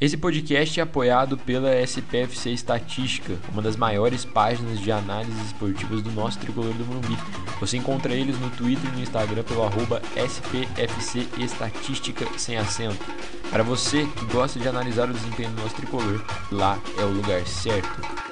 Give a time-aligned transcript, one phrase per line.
[0.00, 6.10] Esse podcast é apoiado pela SPFC Estatística, uma das maiores páginas de análises esportivas do
[6.12, 7.18] nosso tricolor do Morumbi.
[7.60, 13.04] Você encontra eles no Twitter e no Instagram pelo arroba SPFC Estatística sem acento.
[13.50, 17.46] Para você que gosta de analisar o desempenho do nosso tricolor, lá é o lugar
[17.46, 18.29] certo.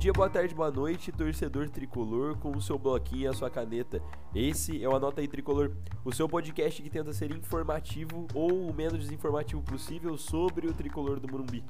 [0.00, 4.00] Dia, boa tarde, boa noite, torcedor tricolor com o seu bloquinho e a sua caneta.
[4.34, 5.72] Esse é o Anota aí Tricolor,
[6.02, 11.20] o seu podcast que tenta ser informativo ou o menos desinformativo possível sobre o tricolor
[11.20, 11.62] do Morumbi.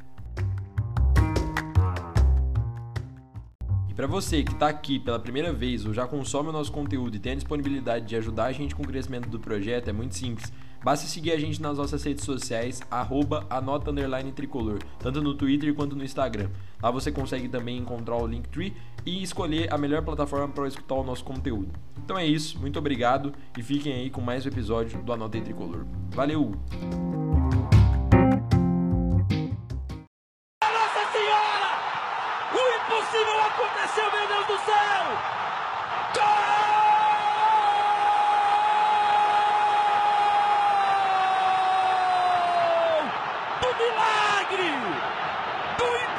[3.88, 7.16] E para você que está aqui pela primeira vez ou já consome o nosso conteúdo
[7.16, 10.14] e tem a disponibilidade de ajudar a gente com o crescimento do projeto, é muito
[10.14, 13.92] simples Basta seguir a gente nas nossas redes sociais, arroba anota
[14.34, 16.48] tricolor, tanto no Twitter quanto no Instagram.
[16.82, 21.04] Lá você consegue também encontrar o Linktree e escolher a melhor plataforma para escutar o
[21.04, 21.68] nosso conteúdo.
[22.02, 25.84] Então é isso, muito obrigado e fiquem aí com mais um episódio do Anota Tricolor.
[26.12, 26.52] Valeu!
[30.62, 31.76] Nossa Senhora!
[32.54, 35.04] O impossível aconteceu, meu Deus do céu!
[36.14, 36.50] Gol!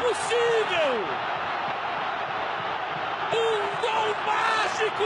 [0.02, 0.94] impossível!
[3.34, 4.16] Um gol
[4.82, 5.04] mágico!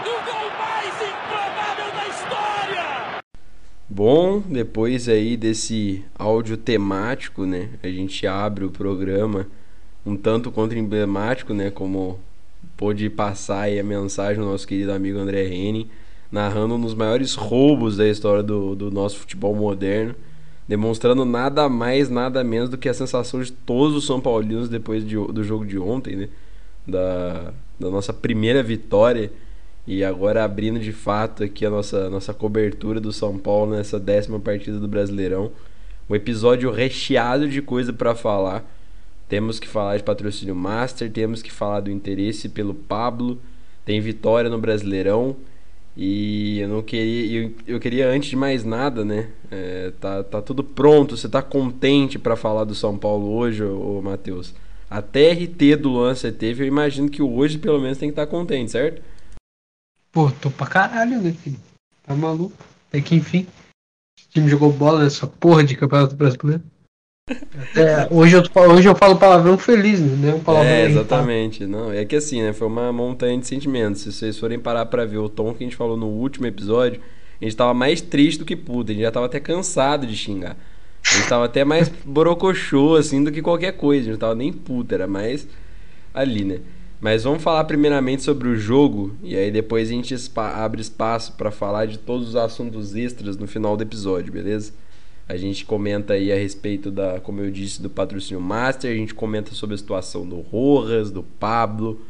[0.00, 3.22] O gol mais improvável da história!
[3.88, 7.70] Bom, depois aí desse áudio temático, né?
[7.82, 9.46] A gente abre o programa
[10.04, 11.70] um tanto quanto emblemático, né?
[11.70, 12.18] Como
[12.76, 15.90] pôde passar aí a mensagem do nosso querido amigo André Reni,
[16.30, 20.14] narrando um dos maiores roubos da história do, do nosso futebol moderno
[20.68, 25.06] demonstrando nada mais, nada menos do que a sensação de todos os São Paulinos depois
[25.06, 26.28] de, do jogo de ontem, né?
[26.84, 29.30] Da, da nossa primeira vitória
[29.86, 34.40] e agora abrindo de fato aqui a nossa, nossa cobertura do São Paulo nessa décima
[34.40, 35.52] partida do Brasileirão.
[36.08, 38.64] Um episódio recheado de coisa para falar.
[39.28, 43.40] Temos que falar de patrocínio Master, temos que falar do interesse pelo Pablo,
[43.84, 45.36] tem vitória no Brasileirão
[45.96, 49.28] e eu não queria, eu, eu queria antes de mais nada, né?
[49.50, 54.02] É, tá, tá tudo pronto, você tá contente para falar do São Paulo hoje, ô,
[54.02, 54.54] Matheus?
[54.88, 58.26] A TRT do Luan você teve, eu imagino que hoje pelo menos tem que estar
[58.26, 59.02] tá contente, certo?
[60.12, 61.58] Pô, tô pra caralho, né, filho?
[62.04, 62.56] Tá maluco?
[62.88, 63.46] Até que enfim.
[64.18, 66.62] O time jogou bola nessa porra de campeonato brasileiro.
[67.74, 70.32] É, hoje, eu, hoje eu falo palavrão feliz, né?
[70.32, 71.66] Um palavrão é, exatamente.
[71.66, 72.52] Não, é que assim, né?
[72.52, 74.02] Foi uma montanha de sentimentos.
[74.02, 77.02] Se vocês forem parar pra ver o tom que a gente falou no último episódio,
[77.40, 78.92] a gente tava mais triste do que puto.
[78.92, 80.56] A gente já tava até cansado de xingar.
[81.10, 84.02] A gente tava até mais borocochô, assim, do que qualquer coisa.
[84.02, 85.46] A gente não tava nem puto, era mais
[86.12, 86.60] ali, né?
[87.00, 91.50] Mas vamos falar primeiramente sobre o jogo e aí depois a gente abre espaço para
[91.50, 94.72] falar de todos os assuntos extras no final do episódio, beleza?
[95.28, 99.12] A gente comenta aí a respeito da, como eu disse, do patrocínio Master, a gente
[99.12, 102.00] comenta sobre a situação do Rojas, do Pablo.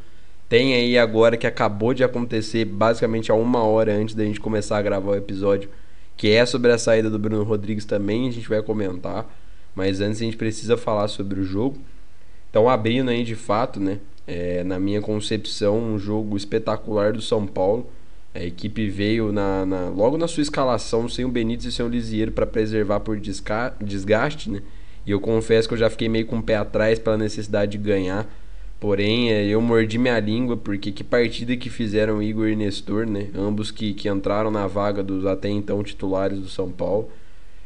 [0.48, 4.78] Tem aí agora que acabou de acontecer, basicamente há uma hora antes da gente começar
[4.78, 5.68] a gravar o episódio,
[6.16, 9.26] que é sobre a saída do Bruno Rodrigues também, a gente vai comentar.
[9.74, 11.78] Mas antes a gente precisa falar sobre o jogo.
[12.48, 13.98] Então, abrindo aí de fato, né?
[14.26, 17.86] É, na minha concepção, um jogo espetacular do São Paulo.
[18.34, 21.88] A equipe veio na, na, logo na sua escalação sem o Benítez e sem o
[21.88, 24.62] Lisieiro para preservar por desgaste, né?
[25.06, 27.78] E eu confesso que eu já fiquei meio com o pé atrás pela necessidade de
[27.78, 28.26] ganhar.
[28.78, 33.28] Porém, é, eu mordi minha língua porque que partida que fizeram Igor e Nestor, né?
[33.34, 37.10] Ambos que, que entraram na vaga dos até então titulares do São Paulo.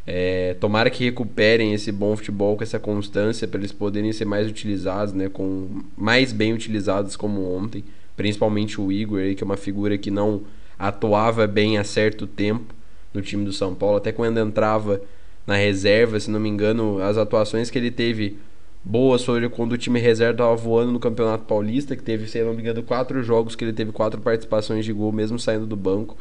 [0.06, 4.48] É, tomara que recuperem esse bom futebol com essa constância para eles poderem ser mais
[4.48, 5.28] utilizados, né?
[5.28, 7.84] Com mais bem utilizados como ontem,
[8.16, 10.42] principalmente o Igor, que é uma figura que não
[10.78, 12.74] atuava bem há certo tempo
[13.12, 15.02] no time do São Paulo, até quando entrava
[15.46, 18.38] na reserva, se não me engano, as atuações que ele teve
[18.84, 22.54] boas foi quando o time reserva estava voando no Campeonato Paulista, que teve, se não
[22.54, 26.16] me engano, quatro jogos que ele teve quatro participações de gol, mesmo saindo do banco.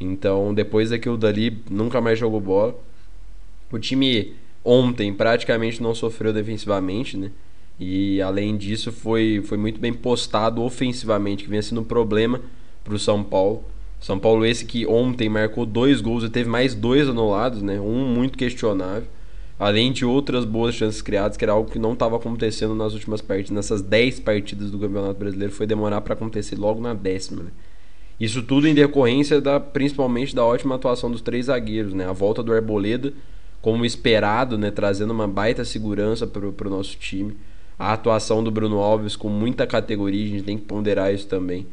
[0.00, 2.74] Então, depois daquilo dali, nunca mais jogou bola.
[3.70, 4.34] O time
[4.64, 7.30] ontem praticamente não sofreu defensivamente, né?
[7.78, 12.40] E além disso, foi, foi muito bem postado ofensivamente, que vinha sendo um problema
[12.84, 13.64] para o São Paulo.
[14.00, 17.80] São Paulo esse que ontem marcou dois gols e teve mais dois anulados, né?
[17.80, 19.06] Um muito questionável.
[19.62, 23.20] Além de outras boas chances criadas, que era algo que não estava acontecendo nas últimas
[23.20, 27.44] partidas, nessas 10 partidas do Campeonato Brasileiro, foi demorar para acontecer logo na décima.
[27.44, 27.50] Né?
[28.18, 32.04] Isso tudo em decorrência da, principalmente da ótima atuação dos três zagueiros, né?
[32.04, 33.12] A volta do Arboleda,
[33.60, 34.72] como esperado, né?
[34.72, 37.36] Trazendo uma baita segurança para o nosso time.
[37.78, 41.68] A atuação do Bruno Alves com muita categoria, a gente tem que ponderar isso também.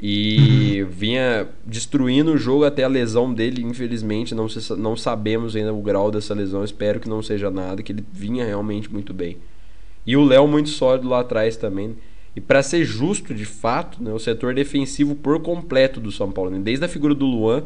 [0.00, 4.34] E vinha destruindo o jogo até a lesão dele, infelizmente.
[4.34, 6.62] Não, se, não sabemos ainda o grau dessa lesão.
[6.62, 9.38] Espero que não seja nada, que ele vinha realmente muito bem.
[10.06, 11.96] E o Léo muito sólido lá atrás também.
[12.36, 16.50] E para ser justo, de fato, né, o setor defensivo por completo do São Paulo,
[16.50, 17.64] né, desde a figura do Luan,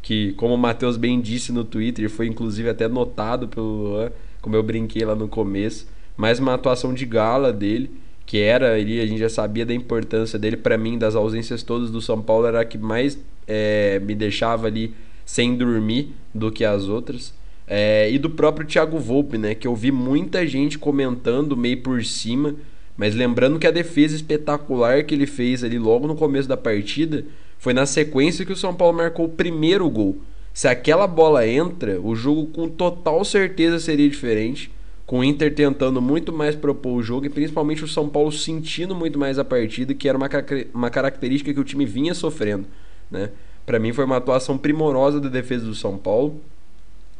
[0.00, 4.54] que, como o Matheus bem disse no Twitter, foi inclusive até notado pelo Luan, como
[4.54, 7.90] eu brinquei lá no começo, mais uma atuação de gala dele
[8.26, 10.56] que era ele, a gente já sabia da importância dele.
[10.56, 14.66] Para mim, das ausências todas do São Paulo, era a que mais é, me deixava
[14.66, 17.34] ali sem dormir do que as outras.
[17.66, 19.54] É, e do próprio Thiago Volpe, né?
[19.54, 22.54] Que eu vi muita gente comentando meio por cima,
[22.96, 27.24] mas lembrando que a defesa espetacular que ele fez ali logo no começo da partida
[27.58, 30.18] foi na sequência que o São Paulo marcou o primeiro gol.
[30.52, 34.70] Se aquela bola entra, o jogo com total certeza seria diferente
[35.12, 38.94] com o Inter tentando muito mais propor o jogo e principalmente o São Paulo sentindo
[38.94, 40.26] muito mais a partida, que era uma,
[40.72, 42.64] uma característica que o time vinha sofrendo.
[43.10, 43.28] Né?
[43.66, 46.40] Para mim foi uma atuação primorosa da defesa do São Paulo.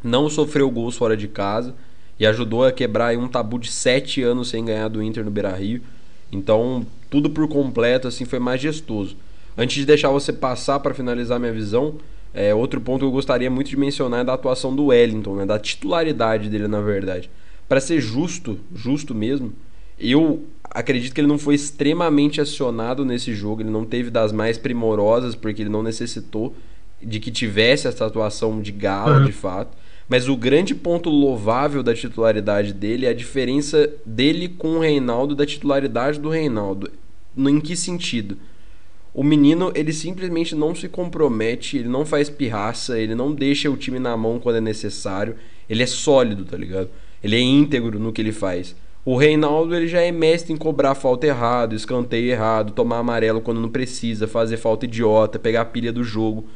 [0.02, 1.74] Não sofreu gols fora de casa
[2.18, 5.82] e ajudou a quebrar um tabu de sete anos sem ganhar do Inter no Beira-Rio.
[6.32, 9.18] Então, tudo por completo assim foi majestoso.
[9.54, 11.96] Antes de deixar você passar para finalizar minha visão,
[12.32, 15.44] é, outro ponto que eu gostaria muito de mencionar é da atuação do Wellington, né,
[15.44, 17.28] da titularidade dele na verdade
[17.72, 19.50] para ser justo, justo mesmo,
[19.98, 24.58] eu acredito que ele não foi extremamente acionado nesse jogo, ele não teve das mais
[24.58, 26.54] primorosas, porque ele não necessitou
[27.02, 29.24] de que tivesse essa atuação de gala, uhum.
[29.24, 29.74] de fato.
[30.06, 35.34] Mas o grande ponto louvável da titularidade dele é a diferença dele com o Reinaldo
[35.34, 36.90] da titularidade do Reinaldo.
[37.34, 38.36] Em que sentido?
[39.14, 43.78] O menino, ele simplesmente não se compromete, ele não faz pirraça, ele não deixa o
[43.78, 45.36] time na mão quando é necessário.
[45.70, 46.90] Ele é sólido, tá ligado?
[47.22, 48.74] Ele é íntegro no que ele faz.
[49.04, 53.60] O Reinaldo ele já é mestre em cobrar falta errado, escanteio errado, tomar amarelo quando
[53.60, 56.46] não precisa, fazer falta idiota, pegar a pilha do jogo.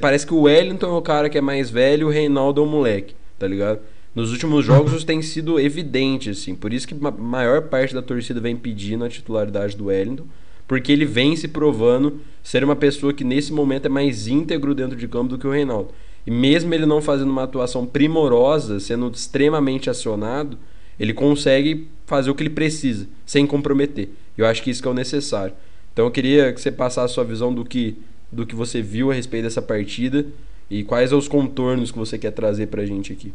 [0.00, 2.64] Parece que o Wellington é o cara que é mais velho e o Reinaldo é
[2.64, 3.80] o moleque, tá ligado?
[4.14, 6.54] Nos últimos jogos isso tem sido evidente, assim.
[6.54, 10.26] Por isso que a maior parte da torcida vem pedindo a titularidade do Wellington.
[10.68, 14.96] Porque ele vem se provando ser uma pessoa que nesse momento é mais íntegro dentro
[14.96, 15.90] de campo do que o Reinaldo.
[16.26, 20.58] E mesmo ele não fazendo uma atuação primorosa, sendo extremamente acionado,
[20.98, 24.08] ele consegue fazer o que ele precisa, sem comprometer.
[24.36, 25.54] Eu acho que isso que é o necessário.
[25.92, 27.96] Então eu queria que você passasse a sua visão do que,
[28.32, 30.26] do que você viu a respeito dessa partida
[30.70, 33.32] e quais são os contornos que você quer trazer pra gente aqui.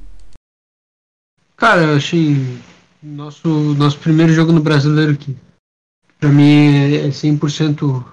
[1.56, 2.36] Cara, eu achei
[3.02, 5.36] nosso, nosso primeiro jogo no brasileiro aqui.
[6.20, 8.04] Pra mim é 100%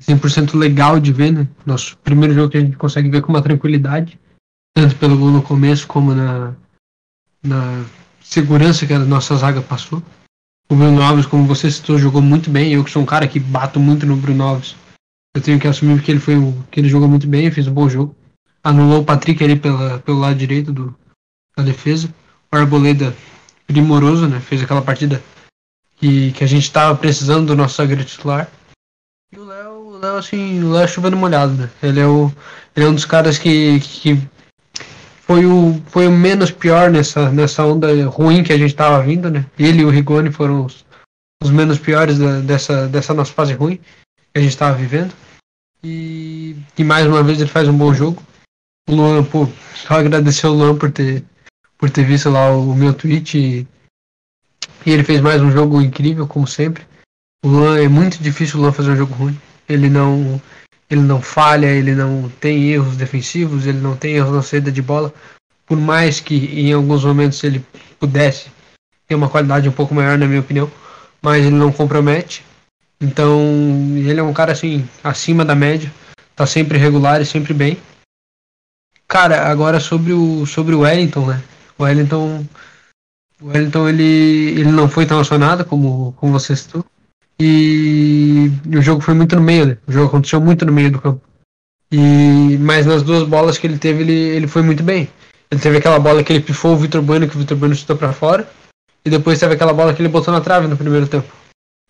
[0.00, 1.48] 100% legal de ver, né?
[1.64, 4.18] Nosso primeiro jogo que a gente consegue ver com uma tranquilidade,
[4.74, 6.54] tanto pelo gol no começo como na,
[7.42, 7.84] na
[8.22, 10.02] segurança que a nossa zaga passou.
[10.68, 12.72] O Bruno Alves, como você citou, jogou muito bem.
[12.72, 14.76] Eu que sou um cara que bato muito no Bruno Alves,
[15.34, 16.34] eu tenho que assumir que ele foi
[16.70, 18.16] que ele jogou muito bem, fez um bom jogo.
[18.62, 20.96] Anulou o Patrick ali pela, pelo lado direito do,
[21.56, 22.12] da defesa.
[22.52, 23.16] O Arboleda
[23.66, 24.40] primoroso, né?
[24.40, 25.22] Fez aquela partida
[25.96, 28.50] que, que a gente estava precisando do nosso zagueiro titular.
[29.32, 29.69] E o Léo
[30.00, 31.70] Léo, assim, Léo é chovendo molhado, né?
[31.82, 32.32] Ele é, o,
[32.74, 34.18] ele é um dos caras que, que
[35.20, 39.30] foi, o, foi o menos pior nessa, nessa onda ruim que a gente tava vindo,
[39.30, 39.44] né?
[39.58, 40.86] Ele e o Rigoni foram os,
[41.42, 45.12] os menos piores da, dessa, dessa nossa fase ruim que a gente tava vivendo.
[45.84, 48.22] E, e mais uma vez ele faz um bom jogo.
[48.88, 51.22] O Luan, pô, só agradecer o Luan por ter,
[51.76, 53.36] por ter visto lá o, o meu tweet.
[53.36, 53.68] E,
[54.86, 56.86] e ele fez mais um jogo incrível, como sempre.
[57.44, 59.38] O Luan é muito difícil o Luan fazer um jogo ruim
[59.72, 60.40] ele não
[60.88, 64.82] ele não falha, ele não tem erros defensivos, ele não tem erros na saída de
[64.82, 65.14] bola,
[65.64, 67.64] por mais que em alguns momentos ele
[67.98, 68.50] pudesse
[69.06, 70.70] ter uma qualidade um pouco maior na minha opinião,
[71.22, 72.44] mas ele não compromete.
[73.00, 73.40] Então,
[73.96, 75.92] ele é um cara assim acima da média,
[76.34, 77.78] tá sempre regular e sempre bem.
[79.06, 81.42] Cara, agora sobre o sobre o Wellington, né?
[81.78, 82.44] O Wellington
[83.40, 86.84] o Wellington ele, ele não foi tão acionado como, como você citou.
[87.40, 89.78] E, o jogo foi muito no meio, né?
[89.86, 91.22] O jogo aconteceu muito no meio do campo.
[91.90, 95.08] E, mas nas duas bolas que ele teve, ele, ele foi muito bem.
[95.50, 97.96] Ele teve aquela bola que ele pifou o Vitor Bueno, que o Vitor Bueno chutou
[97.96, 98.46] para fora.
[99.02, 101.32] E depois teve aquela bola que ele botou na trave no primeiro tempo.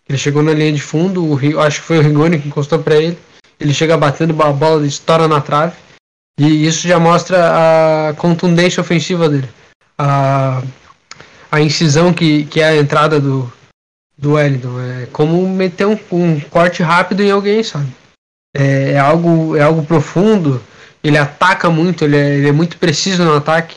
[0.09, 2.95] Ele chegou na linha de fundo, o, acho que foi o Rigoni que encostou para
[2.97, 3.19] ele.
[3.59, 5.75] Ele chega batendo, a bola estoura na trave.
[6.39, 9.49] E isso já mostra a contundência ofensiva dele.
[9.99, 10.63] A,
[11.51, 13.53] a incisão que, que é a entrada do,
[14.21, 14.81] do Wellington.
[14.81, 17.89] É como meter um, um corte rápido em alguém, sabe?
[18.55, 20.63] É, é, algo, é algo profundo.
[21.03, 23.77] Ele ataca muito, ele é, ele é muito preciso no ataque.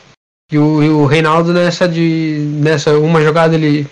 [0.52, 3.88] E o, e o Reinaldo nessa de nessa uma jogada ele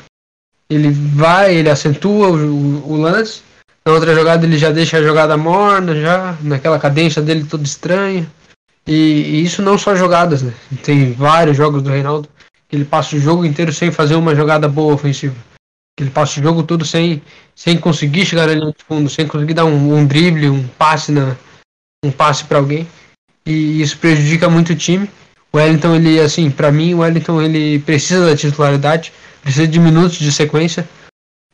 [0.69, 3.43] ele vai, ele acentua o, o, lance,
[3.85, 8.31] Na outra jogada ele já deixa a jogada morna, já, naquela cadência dele toda estranha.
[8.87, 10.53] E, e isso não só jogadas, né?
[10.83, 12.29] Tem vários jogos do Reinaldo
[12.69, 15.37] que ele passa o jogo inteiro sem fazer uma jogada boa ofensiva.
[15.97, 17.23] Que ele passa o jogo todo sem,
[17.55, 21.37] sem conseguir chegar ali no fundo, sem conseguir dar um, um drible, um passe na
[22.05, 22.87] um passe para alguém.
[23.47, 25.09] E isso prejudica muito o time.
[25.53, 30.19] O Wellington, ele, assim, para mim, o Wellington ele precisa da titularidade, precisa de minutos
[30.19, 30.89] de sequência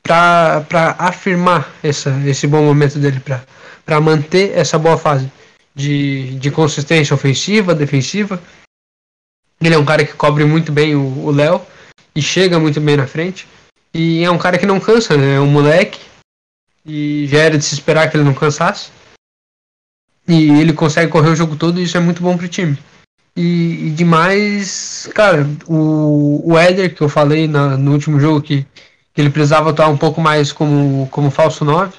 [0.02, 5.30] para afirmar essa, esse bom momento dele, para manter essa boa fase
[5.74, 8.40] de, de consistência ofensiva, defensiva.
[9.60, 11.60] Ele é um cara que cobre muito bem o Léo
[12.14, 13.46] e chega muito bem na frente.
[13.98, 15.34] E é um cara que não cansa, né?
[15.34, 15.98] É um moleque.
[16.86, 18.90] E já era de se esperar que ele não cansasse.
[20.28, 22.78] E ele consegue correr o jogo todo e isso é muito bom pro time.
[23.34, 28.64] E, e demais, cara, o, o Éder, que eu falei na, no último jogo que,
[29.12, 31.92] que ele precisava atuar um pouco mais como, como falso 9.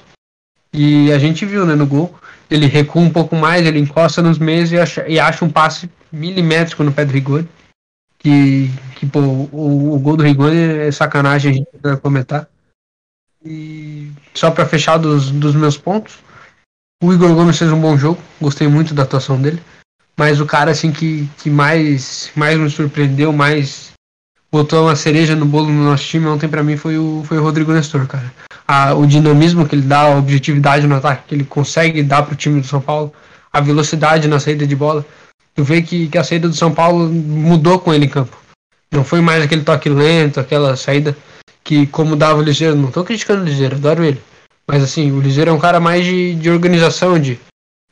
[0.72, 2.18] E a gente viu, né, no gol.
[2.50, 5.90] Ele recua um pouco mais, ele encosta nos meios e acha, e acha um passe
[6.10, 7.46] milimétrico no pé do Rigoni.
[8.20, 12.48] Que, que pô, o, o gol do Rigoni é sacanagem a gente vai comentar.
[13.44, 16.18] E só para fechar dos, dos meus pontos,
[17.02, 19.62] o Igor Gomes fez um bom jogo, gostei muito da atuação dele.
[20.18, 23.90] Mas o cara assim que, que mais, mais me surpreendeu, mais
[24.52, 27.42] botou uma cereja no bolo no nosso time ontem para mim foi o, foi o
[27.42, 28.30] Rodrigo Nestor, cara.
[28.66, 32.36] A, o dinamismo que ele dá, a objetividade no ataque que ele consegue dar pro
[32.36, 33.12] time do São Paulo,
[33.52, 35.04] a velocidade na saída de bola.
[35.60, 38.34] Tu vê que, que a saída do São Paulo mudou com ele em campo.
[38.90, 41.14] Não foi mais aquele toque lento, aquela saída
[41.62, 42.74] que como dava o Ligeiro.
[42.74, 44.22] Não tô criticando o Ligeiro, adoro ele.
[44.66, 47.38] Mas assim, o Ligeiro é um cara mais de, de organização, de,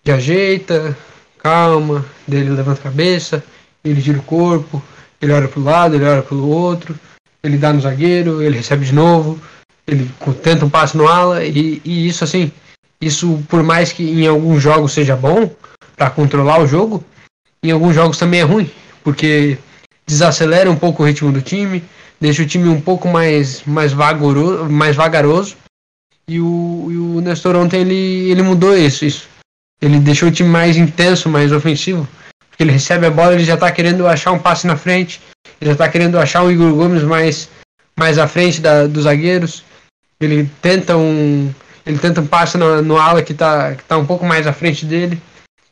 [0.02, 0.96] de ajeita,
[1.42, 3.44] calma, dele levanta a cabeça,
[3.84, 4.82] ele gira o corpo,
[5.20, 6.98] ele olha para o lado, ele olha para o outro,
[7.42, 9.38] ele dá no zagueiro, ele recebe de novo,
[9.86, 10.10] ele
[10.42, 12.50] tenta um passe no ala, e, e isso assim,
[12.98, 15.50] isso por mais que em alguns jogos seja bom
[15.94, 17.04] para controlar o jogo,
[17.62, 18.70] em alguns jogos também é ruim,
[19.02, 19.58] porque
[20.06, 21.82] desacelera um pouco o ritmo do time,
[22.20, 25.56] deixa o time um pouco mais, mais, vagaroso, mais vagaroso.
[26.28, 29.28] E o, e o Nestor ontem ele, ele mudou isso, isso.
[29.80, 32.06] Ele deixou o time mais intenso, mais ofensivo.
[32.50, 35.20] Porque ele recebe a bola, ele já está querendo achar um passe na frente.
[35.60, 37.48] Ele já está querendo achar o Igor Gomes mais,
[37.96, 39.62] mais à frente da, dos zagueiros.
[40.20, 41.50] Ele tenta um.
[41.86, 44.52] Ele tenta um passe no, no ala que está que tá um pouco mais à
[44.52, 45.20] frente dele.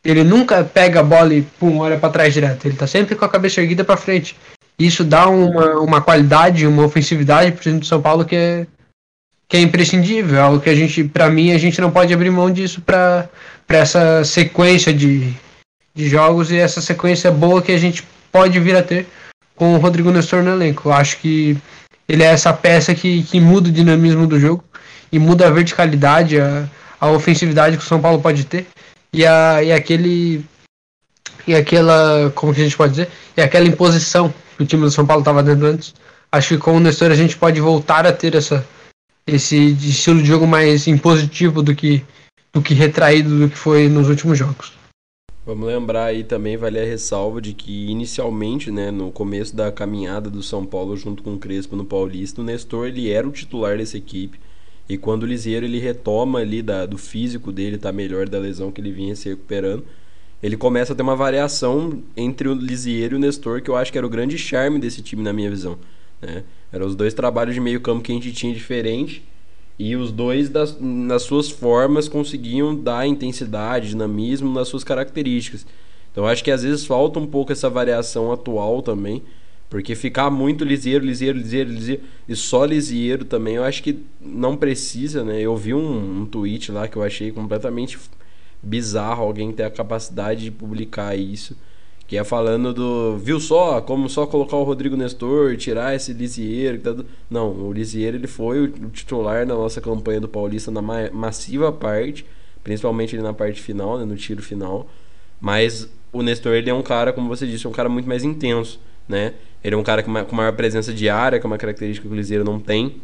[0.06, 2.64] Ele nunca pega a bola e pum, olha para trás direto.
[2.64, 4.36] Ele está sempre com a cabeça erguida para frente.
[4.78, 8.66] Isso dá uma, uma qualidade, uma ofensividade para o time do São Paulo que é,
[9.48, 10.38] que é imprescindível.
[10.38, 13.28] É algo que a gente, para mim, a gente não pode abrir mão disso para
[13.68, 15.34] essa sequência de,
[15.92, 19.08] de jogos e essa sequência boa que a gente pode vir a ter
[19.56, 20.88] com o Rodrigo Nestor no elenco.
[20.88, 21.58] Eu acho que
[22.08, 24.62] ele é essa peça que, que muda o dinamismo do jogo
[25.10, 26.68] e muda a verticalidade, a,
[27.00, 28.66] a ofensividade que o São Paulo pode ter
[29.16, 30.44] e, a, e aquele
[31.46, 34.90] e aquela, como que a gente pode dizer, e aquela imposição que o time do
[34.90, 35.94] São Paulo estava dando antes.
[36.30, 38.66] Acho que com o Nestor a gente pode voltar a ter essa,
[39.26, 42.04] esse estilo de jogo mais impositivo do que,
[42.52, 44.72] do que retraído do que foi nos últimos jogos.
[45.46, 50.28] Vamos lembrar aí também, vale a ressalva de que inicialmente, né, no começo da caminhada
[50.28, 53.78] do São Paulo junto com o Crespo no Paulista, o Nestor ele era o titular
[53.78, 54.40] dessa equipe.
[54.88, 58.70] E quando o Lisieiro ele retoma ali da, do físico dele, tá melhor da lesão
[58.70, 59.84] que ele vinha se recuperando,
[60.42, 63.90] ele começa a ter uma variação entre o Lisieiro e o Nestor, que eu acho
[63.90, 65.78] que era o grande charme desse time na minha visão.
[66.20, 66.44] Né?
[66.72, 69.24] Eram os dois trabalhos de meio campo que a gente tinha diferente
[69.78, 75.66] e os dois, das, nas suas formas, conseguiam dar intensidade, dinamismo nas suas características.
[76.12, 79.22] Então acho que às vezes falta um pouco essa variação atual também.
[79.68, 84.56] Porque ficar muito liseiro, liseiro, liseiro, liseiro e só liseiro também, eu acho que não
[84.56, 85.40] precisa, né?
[85.40, 87.98] Eu vi um, um tweet lá que eu achei completamente
[88.62, 91.56] bizarro alguém ter a capacidade de publicar isso
[92.06, 93.18] que é falando do.
[93.18, 93.80] Viu só?
[93.80, 96.78] Como só colocar o Rodrigo Nestor, tirar esse Lisieiro.
[96.78, 97.04] Tá...
[97.28, 101.72] Não, o Lisieiro ele foi o titular na nossa campanha do Paulista na ma massiva
[101.72, 102.24] parte,
[102.62, 104.88] principalmente na parte final, né, no tiro final.
[105.40, 108.80] Mas o Nestor ele é um cara, como você disse, um cara muito mais intenso,
[109.08, 109.34] né?
[109.66, 112.16] Ele é um cara com, maior presença de área, que é uma característica que o
[112.16, 113.00] Lisieiro não tem.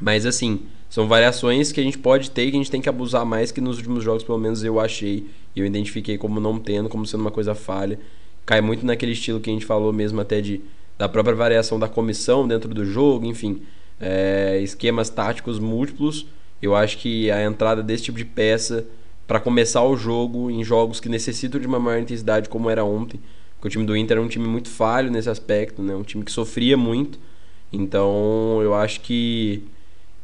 [0.00, 2.88] Mas assim, são variações que a gente pode ter e que a gente tem que
[2.88, 6.58] abusar mais que nos últimos jogos, pelo menos eu achei e eu identifiquei como não
[6.58, 8.00] tendo, como sendo uma coisa falha.
[8.46, 10.62] Cai muito naquele estilo que a gente falou mesmo até de
[10.96, 13.60] da própria variação da comissão dentro do jogo, enfim,
[14.00, 16.26] é, esquemas táticos múltiplos.
[16.62, 18.86] Eu acho que a entrada desse tipo de peça
[19.26, 23.20] para começar o jogo em jogos que necessitam de uma maior intensidade, como era ontem,
[23.64, 25.94] porque o time do Inter era um time muito falho nesse aspecto, né?
[25.96, 27.18] um time que sofria muito.
[27.72, 29.64] Então eu acho que,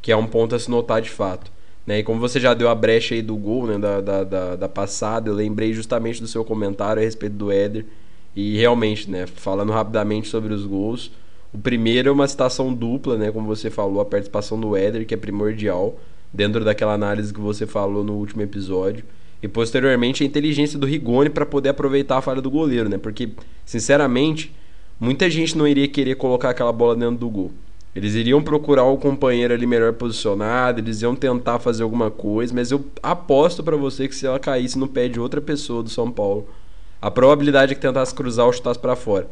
[0.02, 1.50] que é um ponto a se notar de fato.
[1.86, 2.00] Né?
[2.00, 4.68] E como você já deu a brecha aí do gol, né, da, da, da, da
[4.68, 7.86] passada, eu lembrei justamente do seu comentário a respeito do Éder.
[8.36, 11.10] E realmente, né, falando rapidamente sobre os gols,
[11.50, 15.14] o primeiro é uma citação dupla, né, como você falou, a participação do Éder, que
[15.14, 15.98] é primordial,
[16.30, 19.02] dentro daquela análise que você falou no último episódio.
[19.42, 22.98] E posteriormente a inteligência do Rigoni para poder aproveitar a falha do goleiro, né?
[22.98, 23.30] Porque,
[23.64, 24.54] sinceramente,
[24.98, 27.50] muita gente não iria querer colocar aquela bola dentro do gol.
[27.94, 32.70] Eles iriam procurar o companheiro ali melhor posicionado, eles iam tentar fazer alguma coisa, mas
[32.70, 36.10] eu aposto para você que se ela caísse no pé de outra pessoa do São
[36.10, 36.46] Paulo,
[37.02, 39.28] a probabilidade é que tentasse cruzar ou chutasse para fora.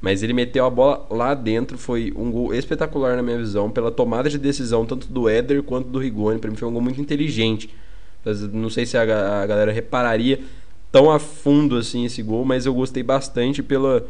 [0.00, 3.88] Mas ele meteu a bola lá dentro, foi um gol espetacular na minha visão, pela
[3.92, 6.40] tomada de decisão tanto do Éder quanto do Rigoni.
[6.40, 7.70] Para mim foi um gol muito inteligente.
[8.52, 9.02] Não sei se a,
[9.42, 10.40] a galera repararia
[10.90, 14.06] tão a fundo assim esse gol, mas eu gostei bastante pela,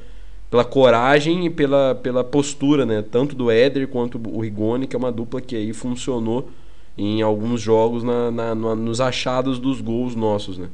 [0.50, 3.02] pela coragem e pela, pela postura, né?
[3.02, 6.48] Tanto do Éder quanto o Rigoni, que é uma dupla que aí funcionou
[6.98, 10.68] em alguns jogos na, na, na nos achados dos gols nossos, né?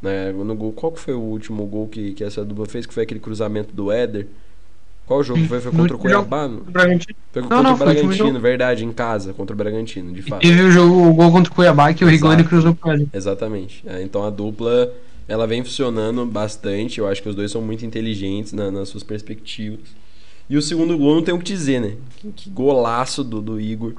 [0.00, 0.32] né?
[0.32, 2.86] No gol, qual que foi o último gol que, que essa dupla fez?
[2.86, 4.28] Que foi aquele cruzamento do Éder?
[5.06, 5.60] Qual jogo foi?
[5.60, 6.48] Foi contra o Cuiabá?
[6.48, 7.14] Bragantino.
[7.32, 8.40] Foi Não, contra não, o foi o Bragantino, jogo.
[8.40, 10.40] verdade, em casa, contra o Bragantino, de fato.
[10.40, 12.12] Teve o jogo, o gol contra o Cuiabá que o Exato.
[12.32, 13.08] Rigoni cruzou pra ele.
[13.12, 13.82] Exatamente.
[13.86, 14.92] É, então a dupla
[15.28, 16.98] ela vem funcionando bastante.
[17.00, 19.80] Eu acho que os dois são muito inteligentes na- nas suas perspectivas.
[20.48, 21.94] E o segundo gol não tem o que dizer, né?
[22.16, 23.94] Que, que golaço do, do Igor.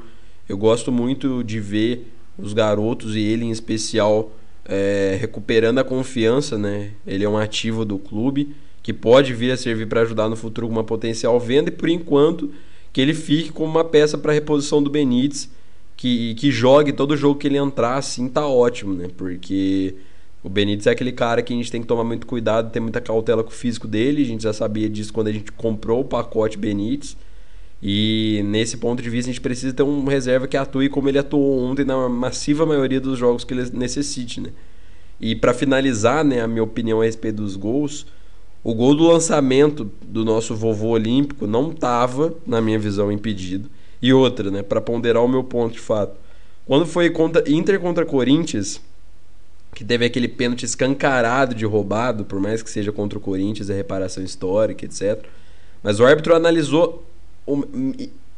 [0.49, 4.31] Eu gosto muito de ver os garotos e ele em especial
[4.67, 6.91] é, recuperando a confiança, né?
[7.05, 10.67] Ele é um ativo do clube que pode vir a servir para ajudar no futuro
[10.67, 12.51] uma potencial venda e por enquanto
[12.93, 15.49] que ele fique como uma peça para reposição do Benítez
[15.97, 19.07] que, que jogue todo jogo que ele entrar assim tá ótimo, né?
[19.17, 19.95] Porque
[20.43, 23.01] o Benítez é aquele cara que a gente tem que tomar muito cuidado, ter muita
[23.01, 24.21] cautela com o físico dele.
[24.21, 27.17] A gente já sabia disso quando a gente comprou o pacote Benítez.
[27.81, 31.17] E nesse ponto de vista a gente precisa ter um reserva que atue como ele
[31.17, 34.51] atuou ontem na massiva maioria dos jogos que ele necessite, né?
[35.19, 38.05] E para finalizar, né, a minha opinião a respeito dos gols,
[38.65, 43.69] o gol do lançamento do nosso vovô olímpico não tava, na minha visão, impedido.
[44.01, 46.15] E outra, né, para ponderar o meu ponto de fato.
[46.65, 48.81] Quando foi contra Inter contra Corinthians,
[49.75, 53.75] que teve aquele pênalti escancarado de roubado, por mais que seja contra o Corinthians, é
[53.75, 55.23] reparação histórica, etc.
[55.83, 57.05] Mas o árbitro analisou
[57.45, 57.61] o,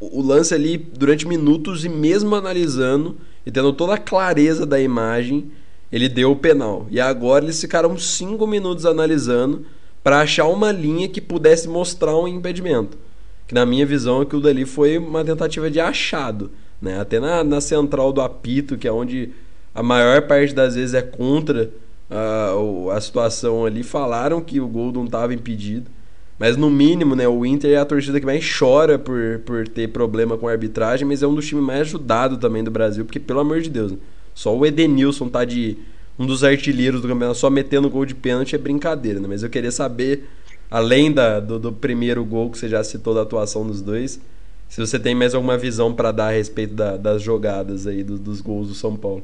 [0.02, 5.50] o lance ali durante minutos e mesmo analisando e tendo toda a clareza da imagem,
[5.90, 6.86] ele deu o penal.
[6.92, 9.66] E agora eles ficaram cinco minutos analisando
[10.08, 12.98] para achar uma linha que pudesse mostrar um impedimento.
[13.46, 16.50] Que na minha visão aquilo dali foi uma tentativa de achado.
[16.82, 16.98] Né?
[16.98, 19.32] Até na, na central do apito, que é onde
[19.76, 21.72] a maior parte das vezes é contra
[22.10, 22.54] a,
[22.96, 25.92] a situação ali, falaram que o gol não estava impedido.
[26.40, 29.90] Mas no mínimo, né, o Inter é a torcida que mais chora por, por ter
[29.90, 33.20] problema com a arbitragem, mas é um dos times mais ajudados também do Brasil, porque
[33.20, 33.98] pelo amor de Deus, né?
[34.34, 35.78] só o Edenilson tá de
[36.20, 39.28] um dos artilheiros do campeonato só metendo gol de pênalti é brincadeira, né?
[39.28, 40.28] Mas eu queria saber,
[40.70, 44.20] além da, do, do primeiro gol que você já citou da atuação dos dois,
[44.68, 48.18] se você tem mais alguma visão para dar a respeito da- das jogadas aí, do-
[48.18, 49.24] dos gols do São Paulo.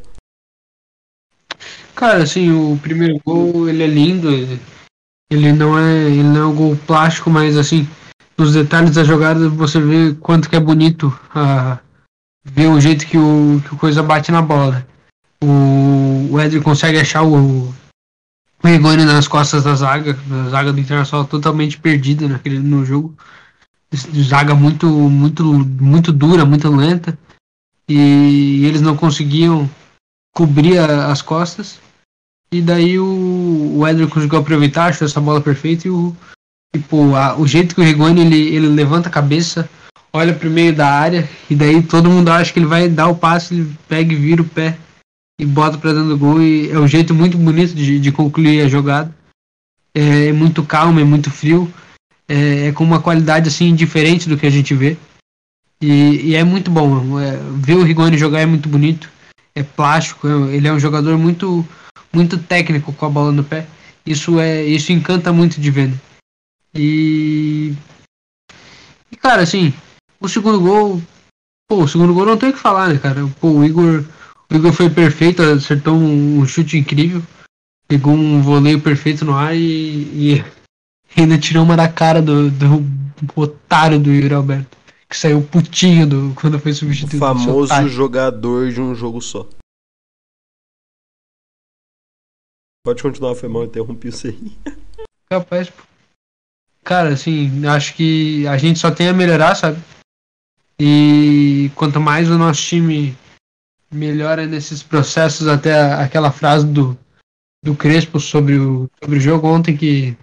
[1.96, 4.30] Cara, assim, o primeiro gol, ele é lindo.
[5.32, 7.88] Ele, não é, ele não é um gol plástico, mas assim,
[8.38, 11.80] nos detalhes da jogada você vê quanto que é bonito a
[12.44, 14.86] ver o jeito que o, que o coisa bate na bola.
[15.44, 17.36] O, o Éder consegue achar o,
[17.68, 17.74] o
[18.64, 23.14] Rigoni nas costas da zaga, a zaga do Internacional totalmente perdida naquele no jogo.
[24.24, 27.18] Zaga muito muito muito dura, muito lenta.
[27.90, 29.70] E eles não conseguiam
[30.34, 31.78] cobrir a- as costas.
[32.52, 36.16] E daí o, o Éder conseguiu aproveitar, achou essa bola perfeita e o,
[36.74, 39.70] tipo, a- o jeito que o Rigoni ele, ele levanta a cabeça,
[40.14, 43.16] olha pro meio da área, e daí todo mundo acha que ele vai dar o
[43.16, 44.78] passe, ele pega e vira o pé
[45.40, 46.42] e bota pra dentro do gol.
[46.42, 49.14] E é um jeito muito bonito de, de concluir a jogada.
[49.94, 51.72] É, muito calmo, é muito frio.
[52.28, 54.98] É, é com uma qualidade assim diferente do que a gente vê.
[55.82, 57.20] E, e é muito bom.
[57.20, 59.10] é, ver o Rigoni jogar é muito bonito.
[59.56, 61.66] É plástico, é- ele é um jogador muito
[62.12, 63.68] muito técnico com a bola no pé.
[64.06, 65.90] Isso é isso encanta muito de ver.
[65.90, 65.98] né?
[66.74, 67.74] E
[69.12, 69.74] e cara, assim,
[70.20, 71.02] o segundo gol,
[71.68, 73.28] pô, o segundo gol não tem o que falar, né, cara?
[73.40, 74.04] Pô, o Igor,
[74.54, 77.24] o Igor foi perfeito, acertou um, chute incrível,
[77.88, 80.46] pegou um voleio perfeito no ar e, e
[81.20, 82.68] ainda tirou uma da cara do, do
[83.36, 84.78] otário do Yuri Alberto,
[85.10, 87.16] que saiu putinho do, quando foi O substituído.
[87.16, 89.50] esse famoso jogador de um jogo só.
[92.86, 94.52] Pode continuar, foi mal, interrompi você aí.
[95.30, 95.82] Capaz, pô.
[96.84, 99.82] Cara, assim, acho que a gente só tem a melhorar, sabe?
[100.78, 103.16] E quanto mais o nosso time
[103.94, 106.98] melhora nesses processos, até aquela frase do,
[107.64, 110.18] do Crespo sobre o, sobre o jogo ontem, que,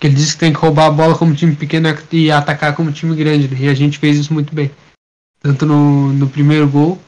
[0.00, 2.92] que ele disse que tem que roubar a bola como time pequeno e atacar como
[2.92, 3.56] time grande, né?
[3.60, 4.70] e a gente fez isso muito bem.
[5.40, 7.00] Tanto no, no primeiro gol,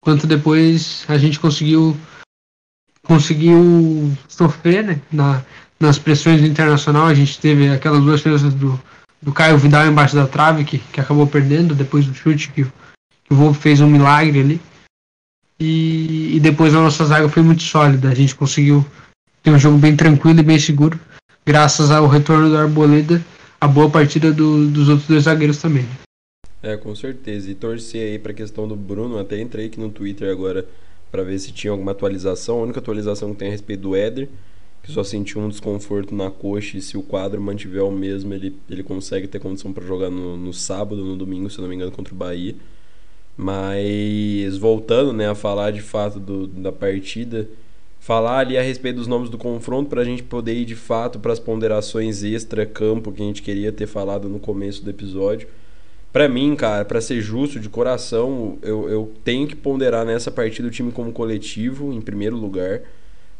[0.00, 1.96] quanto depois a gente conseguiu
[3.04, 5.44] conseguiu sofrer né, na,
[5.78, 7.06] nas pressões do internacional.
[7.06, 8.80] A gente teve aquelas duas defesas do,
[9.20, 13.32] do Caio Vidal embaixo da trave, que, que acabou perdendo depois do chute que, que
[13.32, 14.60] o Volpe fez um milagre ali.
[15.64, 18.08] E, e depois a nossa zaga foi muito sólida.
[18.08, 18.84] A gente conseguiu
[19.44, 20.98] ter um jogo bem tranquilo e bem seguro,
[21.46, 23.24] graças ao retorno do Arboleda,
[23.60, 25.86] a boa partida do- dos outros dois zagueiros também.
[26.60, 27.48] É, com certeza.
[27.48, 29.18] E torcer aí pra questão do Bruno.
[29.18, 30.66] Até entrei aqui no Twitter agora
[31.12, 32.58] pra ver se tinha alguma atualização.
[32.58, 34.28] A única atualização que tem a respeito do Éder,
[34.82, 36.76] que só sentiu um desconforto na coxa.
[36.76, 40.36] E se o quadro mantiver o mesmo, ele, ele consegue ter condição pra jogar no,
[40.36, 42.54] no sábado, no domingo, se não me engano, contra o Bahia.
[43.36, 47.48] Mas voltando né, a falar de fato do, da partida,
[47.98, 51.18] falar ali a respeito dos nomes do confronto para a gente poder ir de fato
[51.18, 55.48] para as ponderações extra-campo que a gente queria ter falado no começo do episódio.
[56.12, 60.68] Pra mim, cara, pra ser justo, de coração, eu, eu tenho que ponderar nessa partida
[60.68, 62.82] o time como coletivo, em primeiro lugar.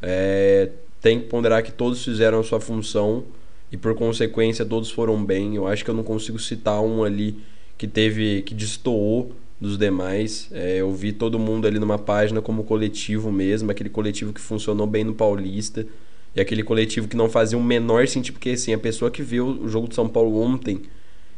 [0.01, 3.25] É, tem que ponderar que todos fizeram a sua função
[3.71, 5.55] e, por consequência, todos foram bem.
[5.55, 7.37] Eu acho que eu não consigo citar um ali
[7.77, 10.49] que teve, que destoou dos demais.
[10.51, 14.89] É, eu vi todo mundo ali numa página como coletivo mesmo, aquele coletivo que funcionou
[14.89, 15.87] bem no Paulista
[16.35, 19.47] e aquele coletivo que não fazia o menor sentido, porque assim, a pessoa que viu
[19.47, 20.83] o jogo de São Paulo ontem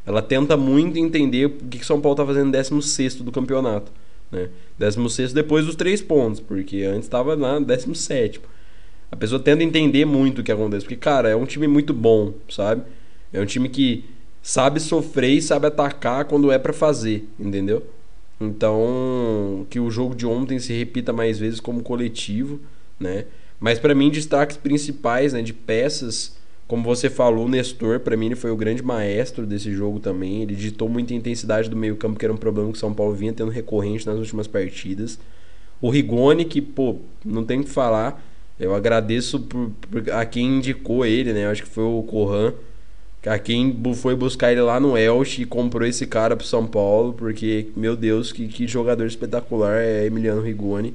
[0.06, 3.92] ela tenta muito entender o que que São Paulo tá fazendo 16 do campeonato.
[4.32, 4.48] Né?
[4.78, 8.40] 16 depois dos três pontos, porque antes estava na 17.
[9.10, 12.34] A pessoa tenta entender muito o que acontece, porque, cara, é um time muito bom,
[12.48, 12.82] sabe?
[13.32, 14.04] É um time que
[14.42, 17.82] sabe sofrer e sabe atacar quando é pra fazer, entendeu?
[18.40, 22.61] Então, que o jogo de ontem se repita mais vezes como coletivo,
[22.99, 23.27] né?
[23.61, 28.35] Mas pra mim, destaques principais, né, de peças, como você falou, Nestor, pra mim ele
[28.37, 30.42] foi o grande maestro desse jogo também.
[30.42, 33.33] Ele ditou muita intensidade do meio-campo, que era um problema que o São Paulo vinha
[33.33, 35.18] tendo recorrente nas últimas partidas.
[35.81, 38.23] O Rigoni, que, pô, não tem o que falar.
[38.59, 41.44] Eu agradeço por, por- a quem indicou ele, né?
[41.44, 42.53] Eu acho que foi o Corran.
[43.26, 47.14] A quem foi buscar ele lá no Elche e comprou esse cara pro São Paulo,
[47.14, 50.94] porque, meu Deus, que, que jogador espetacular é Emiliano Rigoni.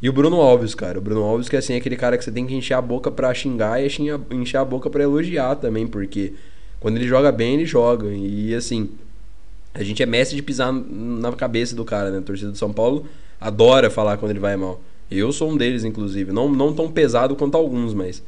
[0.00, 0.98] E o Bruno Alves, cara.
[0.98, 3.10] O Bruno Alves, que assim, é aquele cara que você tem que encher a boca
[3.10, 3.88] pra xingar e
[4.30, 6.32] encher a boca pra elogiar também, porque
[6.80, 8.08] quando ele joga bem, ele joga.
[8.08, 8.90] E assim,
[9.74, 12.18] a gente é mestre de pisar na cabeça do cara, né?
[12.18, 13.06] A torcida do São Paulo
[13.40, 14.80] adora falar quando ele vai mal.
[15.10, 16.32] Eu sou um deles, inclusive.
[16.32, 18.22] Não, não tão pesado quanto alguns, mas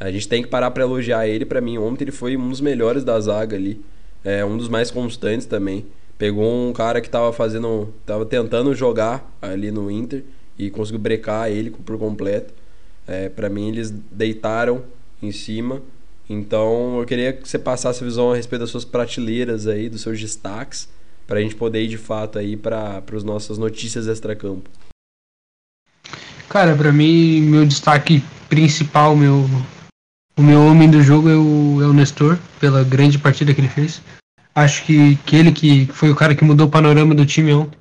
[0.00, 1.44] a gente tem que parar pra elogiar ele.
[1.44, 3.84] Pra mim, ontem ele foi um dos melhores da zaga ali.
[4.24, 5.84] É um dos mais constantes também.
[6.16, 7.92] Pegou um cara que tava fazendo.
[8.06, 10.24] tava tentando jogar ali no Inter
[10.58, 12.54] e conseguiu brecar ele por completo.
[13.06, 14.82] É, para mim, eles deitaram
[15.22, 15.82] em cima.
[16.28, 20.00] Então, eu queria que você passasse a visão a respeito das suas prateleiras aí, dos
[20.00, 20.88] seus destaques,
[21.26, 24.70] pra gente poder ir de fato aí para as nossas notícias extracampo.
[26.48, 29.44] Cara, pra mim, meu destaque principal, meu,
[30.40, 33.68] o meu homem do jogo é o, é o Nestor, pela grande partida que ele
[33.68, 34.00] fez.
[34.54, 37.78] Acho que, que ele que foi o cara que mudou o panorama do time ontem.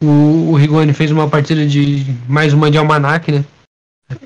[0.00, 3.44] O, o Rigoni fez uma partida de mais uma de almanac, né?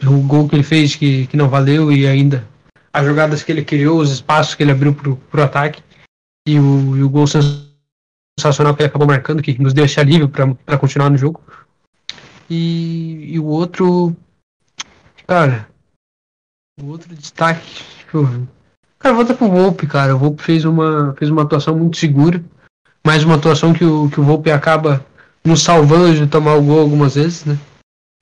[0.07, 2.47] O gol que ele fez que, que não valeu e ainda
[2.93, 5.83] as jogadas que ele criou, os espaços que ele abriu pro, pro ataque
[6.47, 10.77] e o, e o gol sensacional que ele acabou marcando, que nos esse alívio para
[10.77, 11.41] continuar no jogo.
[12.51, 14.15] E, e o outro.
[15.27, 15.70] Cara.
[16.83, 17.85] O outro destaque.
[18.13, 18.49] Deixa ver.
[18.99, 20.15] Cara, volta pro Volpe, cara.
[20.15, 22.43] O Volpe fez uma, fez uma atuação muito segura.
[23.05, 25.05] Mais uma atuação que o, que o Volpe acaba
[25.45, 27.59] nos salvando de tomar o gol algumas vezes, né?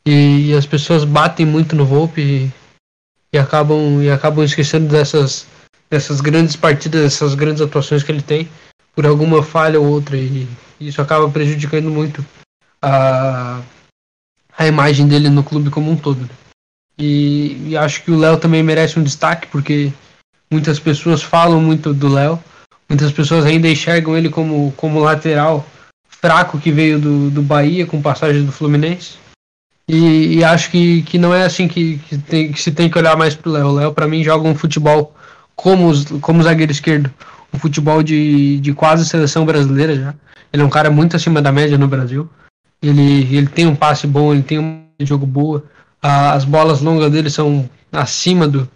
[0.07, 2.53] E, e as pessoas batem muito no Volpe e,
[3.33, 5.47] e acabam, e acabam esquecendo dessas,
[5.91, 8.49] dessas grandes partidas, dessas grandes atuações que ele tem
[8.95, 10.17] por alguma falha ou outra.
[10.17, 10.49] E
[10.81, 12.25] isso acaba prejudicando muito
[12.81, 13.61] a,
[14.57, 16.21] a imagem dele no clube como um todo.
[16.21, 16.48] né?
[16.99, 19.93] E, e acho que o Léo também merece um destaque, porque
[20.51, 22.43] muitas pessoas falam muito do Léo,
[22.89, 25.65] muitas pessoas ainda enxergam ele como, como lateral
[26.09, 29.17] fraco que veio do, do Bahia com passagem do Fluminense.
[29.89, 32.99] E, e acho que, que não é assim que, que, tem, que se tem que
[32.99, 33.69] olhar mais pro Léo.
[33.69, 35.15] O Léo, para mim, joga um futebol
[35.57, 37.11] como, os, como zagueiro esquerdo,
[37.53, 40.15] um futebol de, de quase seleção brasileira já.
[40.53, 42.29] Ele é um cara muito acima da média no Brasil.
[42.83, 45.65] Ele, ele tem um passe bom, ele tem um jogo boa.
[46.03, 48.69] As bolas longas dele são acima do,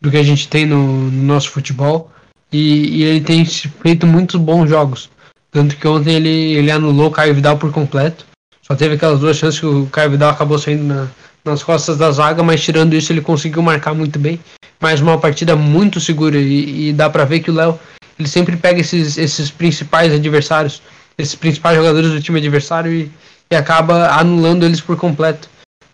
[0.00, 2.10] do que a gente tem no, no nosso futebol.
[2.52, 5.10] E, e ele tem feito muitos bons jogos.
[5.50, 8.24] Tanto que ontem ele, ele anulou o Caio Vidal por completo.
[8.62, 11.08] Só teve aquelas duas chances que o Caio Vidal acabou saindo na,
[11.44, 14.38] nas costas da zaga, mas tirando isso ele conseguiu marcar muito bem.
[14.80, 17.78] Mais uma partida muito segura e, e dá para ver que o Léo
[18.18, 20.82] ele sempre pega esses, esses principais adversários,
[21.16, 23.10] esses principais jogadores do time adversário e,
[23.50, 25.48] e acaba anulando eles por completo.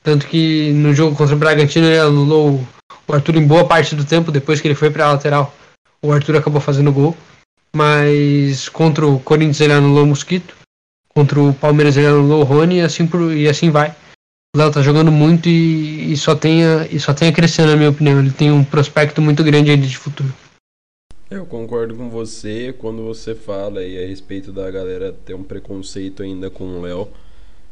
[0.06, 2.64] Tanto que no jogo contra o Bragantino ele anulou
[3.08, 5.52] o Arthur em boa parte do tempo, depois que ele foi para a lateral.
[6.00, 7.16] O Arthur acabou fazendo gol.
[7.74, 10.54] Mas contra o Corinthians ele anulou o Mosquito.
[11.08, 13.96] Contra o Palmeiras ele anulou o Rony e assim, por, e assim vai.
[14.54, 17.66] O Léo tá jogando muito e, e, só tem a, e só tem a crescer,
[17.66, 18.20] na minha opinião.
[18.20, 20.32] Ele tem um prospecto muito grande ainda de futuro.
[21.28, 26.22] Eu concordo com você quando você fala aí a respeito da galera ter um preconceito
[26.22, 27.08] ainda com o Léo.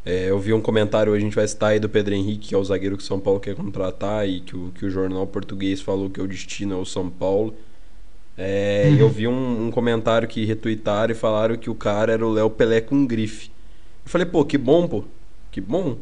[0.04, 2.54] É, eu vi um comentário hoje, a gente vai citar aí do Pedro Henrique, que
[2.54, 5.26] é o zagueiro que o São Paulo quer contratar e que o, que o jornal
[5.26, 7.54] português falou que o destino é o São Paulo.
[8.36, 8.96] É, uhum.
[8.98, 12.50] Eu vi um, um, comentário que retuitaram e falaram que o cara era o Léo
[12.50, 13.50] Pelé com grife.
[14.04, 15.04] Eu falei, pô, que bom, pô.
[15.50, 15.96] Que bom.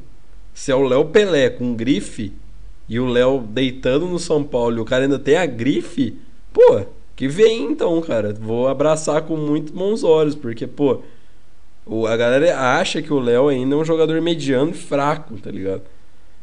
[0.52, 2.32] Se é o Léo Pelé com grife
[2.88, 6.16] e o Léo deitando no São Paulo e o cara ainda tem a grife,
[6.52, 6.82] pô,
[7.14, 8.32] que vem então, cara.
[8.32, 11.02] Vou abraçar com muito bons olhos, porque, pô,
[11.84, 15.50] o, a galera acha que o Léo ainda é um jogador mediano e fraco, tá
[15.50, 15.82] ligado?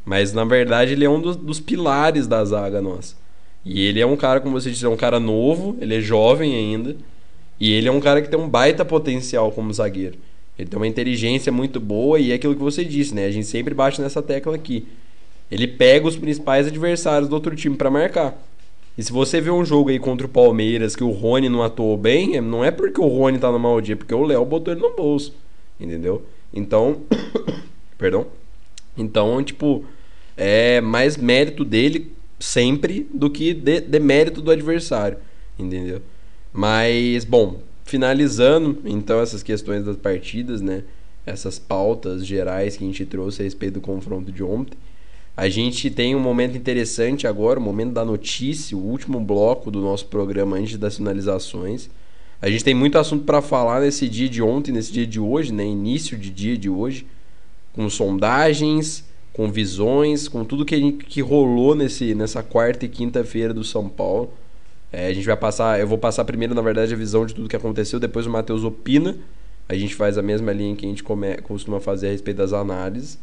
[0.05, 3.15] Mas na verdade ele é um dos, dos pilares da zaga nossa.
[3.63, 6.55] E ele é um cara, como você disse, é um cara novo, ele é jovem
[6.55, 6.95] ainda.
[7.59, 10.17] E ele é um cara que tem um baita potencial como zagueiro.
[10.57, 13.25] Ele tem uma inteligência muito boa e é aquilo que você disse, né?
[13.25, 14.87] A gente sempre bate nessa tecla aqui.
[15.51, 18.37] Ele pega os principais adversários do outro time para marcar.
[18.99, 21.95] E se você vê um jogo aí contra o Palmeiras que o Rony não atuou
[21.95, 24.43] bem, é, não é porque o Rony tá no mau dia, é porque o Léo
[24.43, 25.33] botou ele no bolso.
[25.79, 26.25] Entendeu?
[26.53, 27.03] Então.
[27.97, 28.27] perdão.
[28.97, 29.85] Então, tipo,
[30.35, 35.17] é mais mérito dele sempre do que de, de do adversário,
[35.57, 36.01] entendeu?
[36.51, 40.83] Mas, bom, finalizando então essas questões das partidas, né?
[41.25, 44.77] Essas pautas gerais que a gente trouxe a respeito do confronto de ontem.
[45.39, 49.79] A gente tem um momento interessante agora, o momento da notícia, o último bloco do
[49.79, 51.89] nosso programa antes das finalizações.
[52.41, 55.53] A gente tem muito assunto para falar nesse dia de ontem, nesse dia de hoje,
[55.53, 55.63] né?
[55.63, 57.07] Início de dia de hoje,
[57.71, 63.63] com sondagens, com visões, com tudo que, que rolou nesse, nessa quarta e quinta-feira do
[63.63, 64.33] São Paulo.
[64.91, 67.47] É, a gente vai passar, eu vou passar primeiro, na verdade, a visão de tudo
[67.47, 69.15] que aconteceu, depois o Matheus opina.
[69.69, 72.51] A gente faz a mesma linha que a gente come, costuma fazer a respeito das
[72.51, 73.17] análises.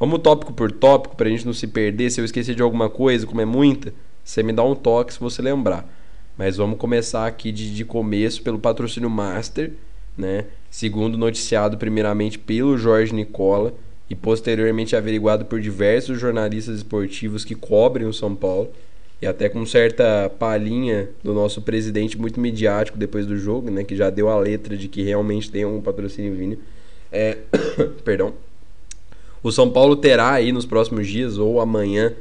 [0.00, 2.10] Vamos tópico por tópico, para a gente não se perder.
[2.10, 3.92] Se eu esquecer de alguma coisa, como é muita,
[4.24, 5.86] você me dá um toque se você lembrar.
[6.38, 9.72] Mas vamos começar aqui de, de começo pelo patrocínio Master,
[10.16, 10.46] né?
[10.70, 13.74] Segundo noticiado primeiramente pelo Jorge Nicola
[14.08, 18.70] e posteriormente averiguado por diversos jornalistas esportivos que cobrem o São Paulo
[19.20, 23.94] e até com certa palhinha do nosso presidente muito midiático depois do jogo, né, que
[23.94, 26.58] já deu a letra de que realmente tem um patrocínio vindo.
[27.12, 27.36] É,
[28.02, 28.32] perdão.
[29.42, 32.14] O São Paulo terá aí nos próximos dias ou amanhã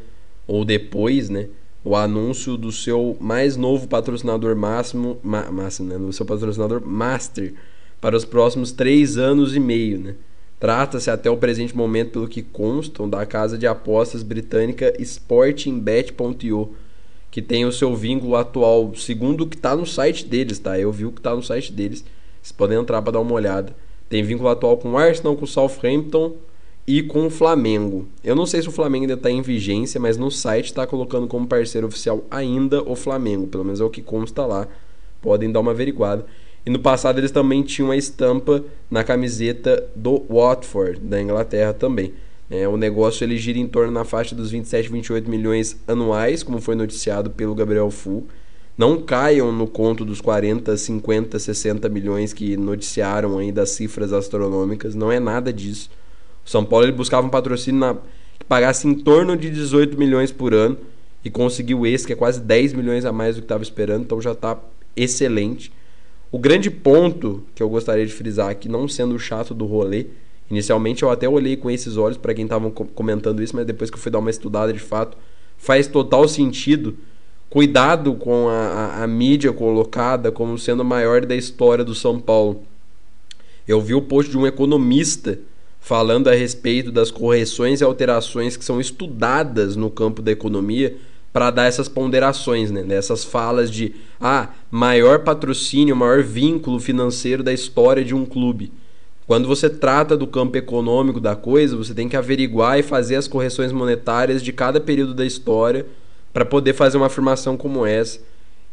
[0.48, 1.48] ou depois, né,
[1.84, 7.54] o anúncio do seu mais novo patrocinador máximo, máximo, né, do seu patrocinador master
[8.00, 10.16] para os próximos três anos e meio, né.
[10.60, 16.74] Trata-se até o presente momento, pelo que constam, da casa de apostas britânica Sportingbet.io,
[17.32, 20.78] que tem o seu vínculo atual, segundo o que está no site deles, tá?
[20.78, 22.04] Eu vi o que está no site deles.
[22.42, 23.74] Vocês podem entrar para dar uma olhada.
[24.10, 26.34] Tem vínculo atual com o Arsenal, com o Southampton
[26.88, 28.08] e com o Flamengo.
[28.24, 31.28] Eu não sei se o Flamengo ainda está em vigência, mas no site está colocando
[31.28, 33.48] como parceiro oficial ainda o Flamengo.
[33.48, 34.68] Pelo menos é o que consta lá.
[35.22, 36.26] Podem dar uma averiguada.
[36.66, 42.14] E no passado eles também tinham a estampa na camiseta do Watford, da Inglaterra também.
[42.50, 46.60] É, o negócio ele gira em torno na faixa dos 27, 28 milhões anuais, como
[46.60, 48.26] foi noticiado pelo Gabriel Fu.
[48.76, 54.96] Não caiam no conto dos 40, 50, 60 milhões que noticiaram das cifras astronômicas.
[54.96, 55.92] Não é nada disso.
[56.46, 57.96] O São Paulo ele buscava um patrocínio na,
[58.38, 60.78] que pagasse em torno de 18 milhões por ano
[61.24, 64.22] e conseguiu esse, que é quase 10 milhões a mais do que estava esperando, então
[64.22, 64.58] já está
[64.96, 65.72] excelente.
[66.32, 70.08] O grande ponto que eu gostaria de frisar aqui, não sendo chato do rolê,
[70.50, 73.98] inicialmente eu até olhei com esses olhos para quem estava comentando isso, mas depois que
[73.98, 75.18] eu fui dar uma estudada de fato,
[75.58, 76.98] faz total sentido.
[77.50, 82.20] Cuidado com a, a, a mídia colocada como sendo a maior da história do São
[82.20, 82.64] Paulo.
[83.68, 85.40] Eu vi o post de um economista
[85.90, 90.96] falando a respeito das correções e alterações que são estudadas no campo da economia
[91.34, 92.86] para dar essas ponderações, né?
[92.90, 98.72] Essas falas de ah, maior patrocínio, maior vínculo financeiro da história de um clube.
[99.26, 103.28] Quando você trata do campo econômico da coisa, você tem que averiguar e fazer as
[103.28, 105.88] correções monetárias de cada período da história
[106.32, 108.20] para poder fazer uma afirmação como essa.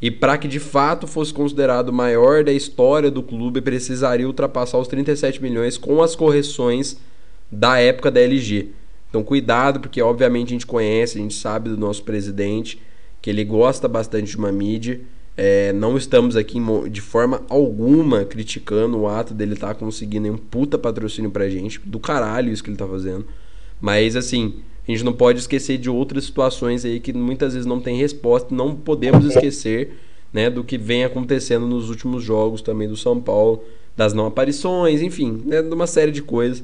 [0.00, 4.78] E para que de fato fosse considerado o maior da história do clube, precisaria ultrapassar
[4.78, 6.98] os 37 milhões com as correções
[7.50, 8.70] da época da LG.
[9.08, 12.80] Então cuidado, porque obviamente a gente conhece, a gente sabe do nosso presidente,
[13.22, 15.00] que ele gosta bastante de uma mídia.
[15.36, 16.58] É, não estamos aqui
[16.90, 21.80] de forma alguma criticando o ato dele estar tá conseguindo um puta patrocínio pra gente.
[21.84, 23.26] Do caralho isso que ele tá fazendo.
[23.80, 27.80] Mas assim, a gente não pode esquecer de outras situações aí que muitas vezes não
[27.80, 28.54] tem resposta.
[28.54, 29.98] Não podemos esquecer
[30.32, 33.64] né, do que vem acontecendo nos últimos jogos também do São Paulo,
[33.96, 36.62] das não aparições, enfim, né, de uma série de coisas.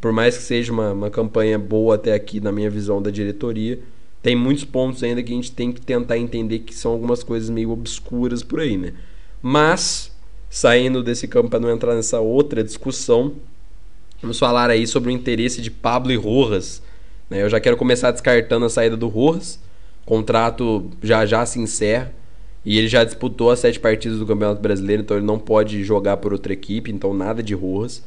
[0.00, 3.78] Por mais que seja uma, uma campanha boa até aqui, na minha visão da diretoria,
[4.22, 7.50] tem muitos pontos ainda que a gente tem que tentar entender que são algumas coisas
[7.50, 8.94] meio obscuras por aí, né?
[9.42, 10.14] Mas,
[10.48, 13.34] saindo desse campo para não entrar nessa outra discussão,
[14.22, 16.82] vamos falar aí sobre o interesse de Pablo e Rojas
[17.30, 17.42] né?
[17.42, 19.60] Eu já quero começar descartando a saída do Rojas.
[20.04, 22.12] Contrato já já se encerra.
[22.64, 26.18] E ele já disputou as sete partidas do Campeonato Brasileiro, então ele não pode jogar
[26.18, 28.04] por outra equipe, então nada de Rojas.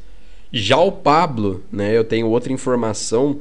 [0.51, 3.39] Já o Pablo, né, eu tenho outra informação.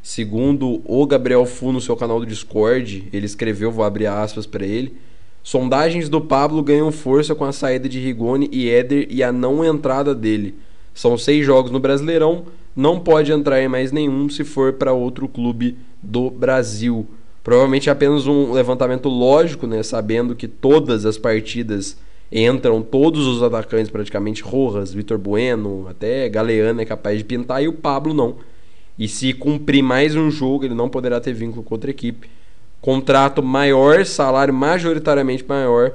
[0.00, 4.64] Segundo o Gabriel Fu no seu canal do Discord, ele escreveu, vou abrir aspas para
[4.64, 4.96] ele.
[5.42, 9.64] Sondagens do Pablo ganham força com a saída de Rigoni e Éder e a não
[9.64, 10.54] entrada dele.
[10.94, 15.28] São seis jogos no Brasileirão, não pode entrar em mais nenhum se for para outro
[15.28, 17.06] clube do Brasil.
[17.44, 19.82] Provavelmente apenas um levantamento lógico, né?
[19.82, 21.96] Sabendo que todas as partidas
[22.30, 27.68] entram todos os atacantes praticamente, Rojas, Vitor Bueno, até Galeano é capaz de pintar e
[27.68, 28.36] o Pablo não.
[28.98, 32.30] E se cumprir mais um jogo, ele não poderá ter vínculo com outra equipe.
[32.80, 35.92] Contrato maior, salário majoritariamente maior.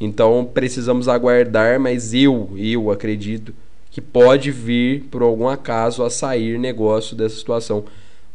[0.00, 3.54] Então precisamos aguardar, mas eu, eu acredito
[3.98, 7.84] que pode vir, por algum acaso, a sair negócio dessa situação.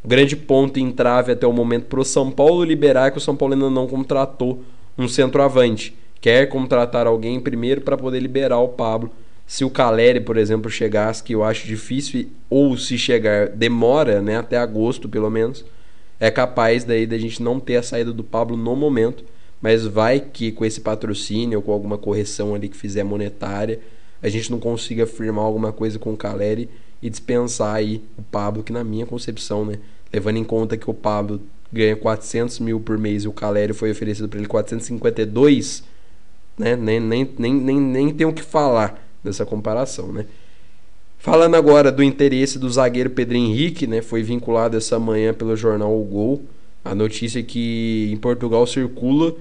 [0.03, 3.17] O grande ponto em trave até o momento para o São Paulo liberar é que
[3.17, 4.61] o São Paulo ainda não contratou
[4.97, 5.95] um centroavante.
[6.19, 9.09] Quer contratar alguém primeiro para poder liberar o Pablo.
[9.47, 14.35] Se o Caleri, por exemplo, chegasse, que eu acho difícil, ou se chegar, demora, né,
[14.35, 15.63] até agosto pelo menos,
[16.19, 19.23] é capaz daí da gente não ter a saída do Pablo no momento,
[19.61, 23.79] mas vai que com esse patrocínio ou com alguma correção ali que fizer monetária,
[24.23, 26.69] a gente não consiga firmar alguma coisa com o Caleri
[27.01, 29.77] e dispensar aí o Pablo, que na minha concepção, né,
[30.13, 33.91] levando em conta que o Pablo ganha 400 mil por mês e o Caleri foi
[33.91, 35.83] oferecido para ele 452,
[36.57, 40.25] né, nem, nem, nem, nem, nem tem o que falar dessa comparação, né.
[41.17, 45.99] Falando agora do interesse do zagueiro Pedro Henrique, né, foi vinculado essa manhã pelo jornal
[45.99, 46.43] O Gol,
[46.83, 49.35] a notícia que em Portugal circula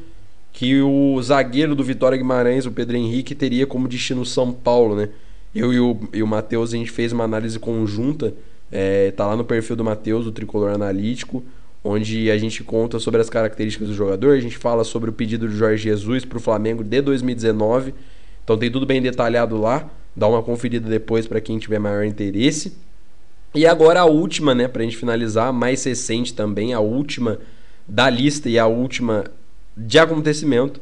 [0.53, 5.09] que o zagueiro do Vitória Guimarães, o Pedro Henrique, teria como destino São Paulo, né?
[5.55, 8.35] Eu e o, e o Matheus, a gente fez uma análise conjunta,
[8.71, 11.43] é, tá lá no perfil do Matheus, do Tricolor Analítico,
[11.85, 15.49] onde a gente conta sobre as características do jogador, a gente fala sobre o pedido
[15.49, 17.95] de Jorge Jesus para o Flamengo de 2019,
[18.45, 22.77] então tem tudo bem detalhado lá, dá uma conferida depois para quem tiver maior interesse.
[23.55, 27.39] E agora a última, né, para a gente finalizar, mais recente também, a última
[27.87, 29.25] da lista e a última
[29.77, 30.81] de acontecimento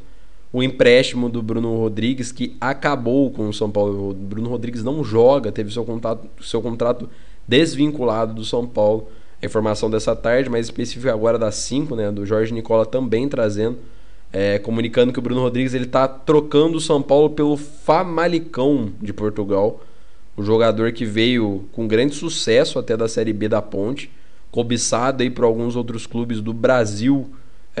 [0.53, 4.09] o empréstimo do Bruno Rodrigues que acabou com o São Paulo.
[4.09, 7.09] O Bruno Rodrigues não joga, teve seu contrato, seu contrato
[7.47, 9.07] desvinculado do São Paulo.
[9.41, 13.77] A informação dessa tarde, mais específica agora das 5, né, do Jorge Nicola também trazendo,
[14.31, 19.81] é, comunicando que o Bruno Rodrigues está trocando o São Paulo pelo Famalicão de Portugal.
[20.35, 24.11] O jogador que veio com grande sucesso até da Série B da Ponte,
[24.51, 27.29] cobiçado aí por alguns outros clubes do Brasil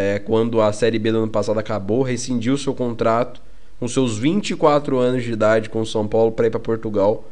[0.01, 3.41] é, quando a Série B do ano passado acabou, rescindiu seu contrato
[3.79, 7.27] com seus 24 anos de idade com o São Paulo para ir para Portugal.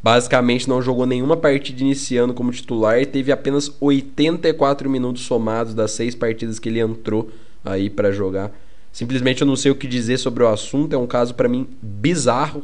[0.00, 5.92] Basicamente não jogou nenhuma partida iniciando como titular e teve apenas 84 minutos somados das
[5.92, 7.28] seis partidas que ele entrou
[7.64, 8.52] aí para jogar.
[8.92, 11.68] Simplesmente eu não sei o que dizer sobre o assunto, é um caso para mim
[11.80, 12.62] bizarro.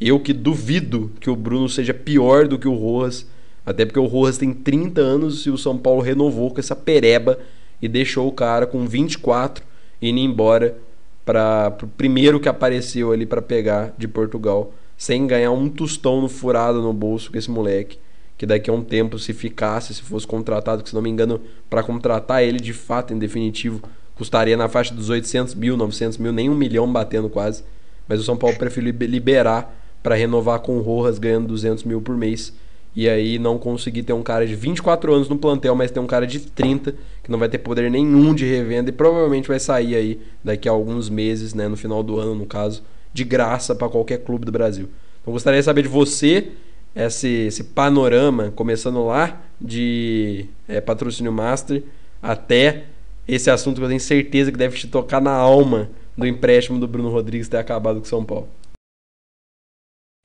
[0.00, 3.26] Eu que duvido que o Bruno seja pior do que o Rojas,
[3.64, 7.38] até porque o Rojas tem 30 anos e o São Paulo renovou com essa pereba
[7.80, 9.64] e deixou o cara com 24
[10.00, 10.76] indo embora
[11.24, 16.28] para o primeiro que apareceu ali para pegar de Portugal, sem ganhar um tostão no
[16.28, 17.98] furado no bolso com esse moleque.
[18.36, 21.40] Que daqui a um tempo, se ficasse, se fosse contratado, que se não me engano,
[21.68, 23.82] para contratar ele de fato, em definitivo,
[24.14, 27.62] custaria na faixa dos 800 mil, 900 mil, nem um milhão batendo quase.
[28.08, 32.16] Mas o São Paulo preferiu liberar para renovar com o Rojas ganhando 200 mil por
[32.16, 32.52] mês
[32.94, 36.06] e aí não conseguir ter um cara de 24 anos no plantel, mas ter um
[36.06, 36.94] cara de 30
[37.30, 40.72] que não vai ter poder nenhum de revenda e provavelmente vai sair aí daqui a
[40.72, 44.50] alguns meses, né, no final do ano, no caso, de graça para qualquer clube do
[44.50, 44.88] Brasil.
[45.22, 46.48] Então gostaria de saber de você
[46.94, 51.84] esse, esse panorama, começando lá de é, patrocínio master
[52.20, 52.86] até
[53.28, 56.88] esse assunto que eu tenho certeza que deve te tocar na alma do empréstimo do
[56.88, 58.48] Bruno Rodrigues ter acabado com São Paulo.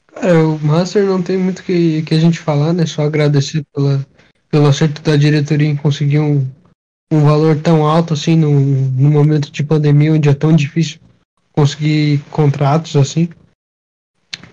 [0.07, 2.85] Cara, o Master não tem muito que, que a gente falar, né?
[2.85, 4.03] Só agradecer pela,
[4.49, 6.47] pelo acerto da diretoria em conseguir um,
[7.11, 10.99] um valor tão alto assim no, no momento de pandemia, onde é tão difícil
[11.51, 13.29] conseguir contratos assim.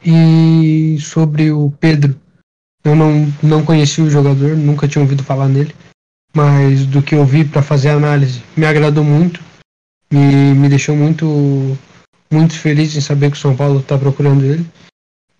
[0.04, 2.18] E sobre o Pedro,
[2.84, 5.74] eu não, não conheci o jogador, nunca tinha ouvido falar nele,
[6.34, 9.40] mas do que eu vi para fazer a análise, me agradou muito,
[10.12, 11.76] me, me deixou muito,
[12.30, 14.66] muito feliz em saber que o São Paulo está procurando ele.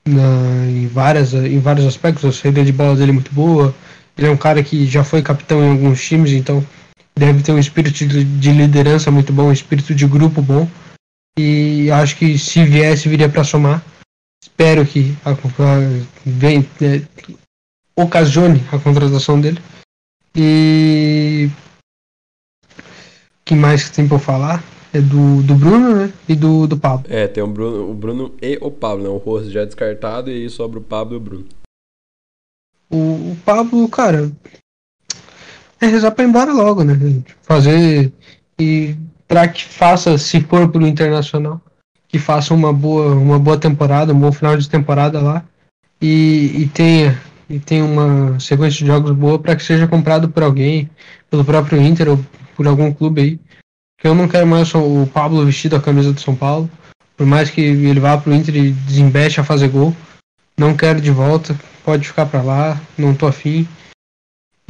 [0.04, 3.74] Na, em, várias, em vários aspectos, a saída de bola dele é muito boa.
[4.16, 6.64] Ele é um cara que já foi capitão em alguns times, então
[7.24, 10.68] deve ter um espírito de, de liderança muito bom, um espírito de grupo bom.
[11.38, 13.82] E acho que se viesse, viria para somar.
[14.42, 15.30] Espero que a,
[16.26, 17.02] vem, é,
[17.94, 19.60] ocasione a contratação dele.
[20.34, 21.48] E
[23.44, 24.64] que mais que tem para falar?
[24.92, 26.12] É do, do Bruno, né?
[26.28, 27.06] E do, do Pablo.
[27.08, 29.08] É, tem o Bruno, o Bruno e o Pablo, né?
[29.08, 31.46] O rosto já é descartado e aí sobra o Pablo e o Bruno.
[32.90, 34.30] O, o Pablo, cara,
[35.82, 36.96] é rezar pra ir embora logo, né?
[37.42, 38.12] Fazer
[38.58, 38.94] e
[39.26, 41.60] para que faça, se for pro Internacional,
[42.06, 45.44] que faça uma boa, uma boa temporada, um bom final de temporada lá
[46.00, 47.20] e, e tenha
[47.50, 50.88] e tenha uma sequência de jogos boa para que seja comprado por alguém,
[51.28, 52.20] pelo próprio Inter ou
[52.56, 53.40] por algum clube aí.
[53.98, 56.70] Que eu não quero mais o Pablo vestido a camisa do São Paulo,
[57.16, 59.94] por mais que ele vá pro Inter e desembeste a fazer gol.
[60.56, 61.54] Não quero de volta,
[61.84, 63.68] pode ficar para lá, não tô afim.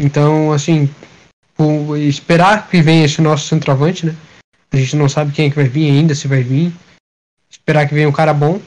[0.02, 0.90] Então, assim,
[1.96, 4.16] esperar que venha esse nosso centroavante, né?
[4.72, 6.72] A gente não sabe quem é que vai vir ainda, se vai vir.
[7.48, 8.60] Esperar que venha um cara bom.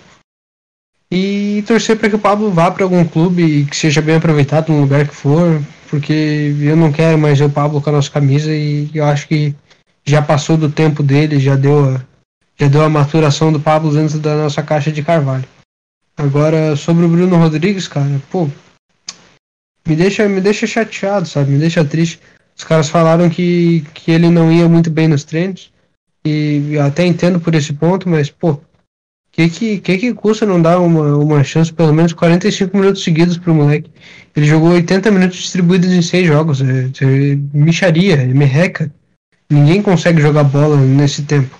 [1.11, 4.71] E torcer para que o Pablo vá para algum clube e que seja bem aproveitado
[4.71, 8.09] no lugar que for, porque eu não quero mais ver o Pablo com a nossa
[8.09, 9.53] camisa e eu acho que
[10.05, 12.01] já passou do tempo dele, já deu a,
[12.57, 15.45] já deu a maturação do Pablo dentro da nossa caixa de carvalho.
[16.15, 18.49] Agora, sobre o Bruno Rodrigues, cara, pô,
[19.87, 21.51] me deixa, me deixa chateado, sabe?
[21.51, 22.19] Me deixa triste.
[22.57, 25.71] Os caras falaram que, que ele não ia muito bem nos treinos.
[26.25, 28.59] E até entendo por esse ponto, mas, pô,
[29.31, 33.37] que que, que que custa não dar uma, uma chance, pelo menos 45 minutos seguidos
[33.37, 33.91] pro moleque?
[34.35, 36.61] Ele jogou 80 minutos distribuídos em 6 jogos.
[36.61, 38.91] É, é micharia, é merreca.
[39.49, 41.55] Ninguém consegue jogar bola nesse tempo.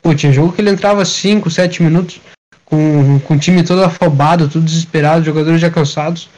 [0.00, 2.20] Pô, tinha jogo que ele entrava 5, 7 minutos
[2.64, 6.30] com, com o time todo afobado, tudo desesperado, jogadores já cansados.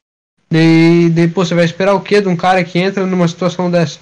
[0.51, 3.99] Daí pô, você vai esperar o quê de um cara que entra numa situação dessa?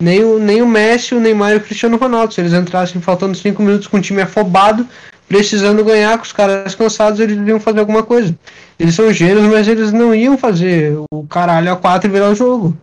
[0.00, 2.32] Nem o, nem o Messi, o Neymar e o Cristiano Ronaldo.
[2.32, 4.86] Se eles entrassem faltando 5 minutos com o time afobado,
[5.26, 8.36] precisando ganhar, com os caras cansados, eles iam fazer alguma coisa.
[8.78, 12.34] Eles são gênios, mas eles não iam fazer o caralho a 4 e virar o
[12.34, 12.76] jogo.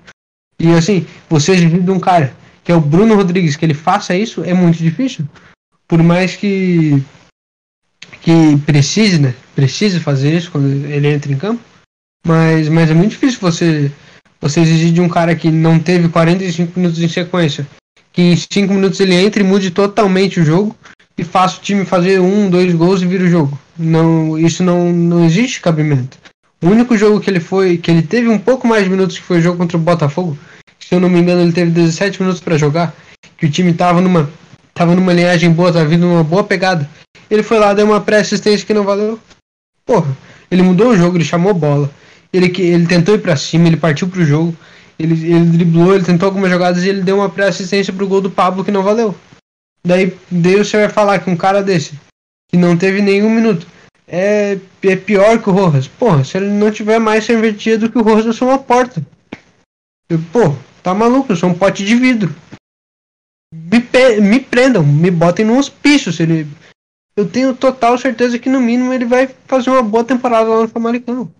[0.60, 4.44] E assim, você de um cara que é o Bruno Rodrigues, que ele faça isso,
[4.44, 5.26] é muito difícil.
[5.88, 7.02] Por mais que
[8.22, 9.36] que precise, né?
[9.56, 11.62] Precise fazer isso quando ele entra em campo.
[12.26, 13.92] Mas, mas é muito difícil você,
[14.42, 17.68] você exigir de um cara que não teve 45 minutos em sequência,
[18.12, 20.76] que em 5 minutos ele entre e mude totalmente o jogo
[21.16, 23.58] e faça o time fazer um, dois gols e vira o jogo.
[23.78, 26.18] Não, isso não, não existe cabimento.
[26.64, 29.24] O único jogo que ele foi, que ele teve um pouco mais de minutos que
[29.24, 30.36] foi o jogo contra o Botafogo,
[30.80, 32.96] se eu não me engano ele teve 17 minutos para jogar,
[33.38, 34.30] que o time tava numa
[34.74, 36.90] tava numa linhagem boa, tava vindo numa boa pegada.
[37.30, 39.20] Ele foi lá, deu uma pré-assistência que não valeu.
[39.86, 40.16] Porra,
[40.50, 41.90] ele mudou o jogo, ele chamou bola.
[42.36, 44.56] Ele, ele tentou ir para cima, ele partiu pro jogo.
[44.98, 48.32] Ele, ele driblou, ele tentou algumas jogadas e ele deu uma pré-assistência pro gol do
[48.32, 49.16] Pablo que não valeu.
[49.86, 52.00] Daí, daí você vai falar que um cara desse,
[52.50, 53.68] que não teve nenhum minuto,
[54.08, 55.88] é, é pior que o Rojas.
[55.88, 59.06] Porra, se ele não tiver mais serventia do que o Rojas, eu sou uma porta.
[60.10, 62.34] Eu, pô, tá maluco, eu sou um pote de vidro.
[63.54, 63.84] Me,
[64.22, 66.48] me prendam, me botem no hospício se ele
[67.16, 70.68] eu tenho total certeza que no mínimo ele vai fazer uma boa temporada lá no
[70.68, 71.32] Famalicão.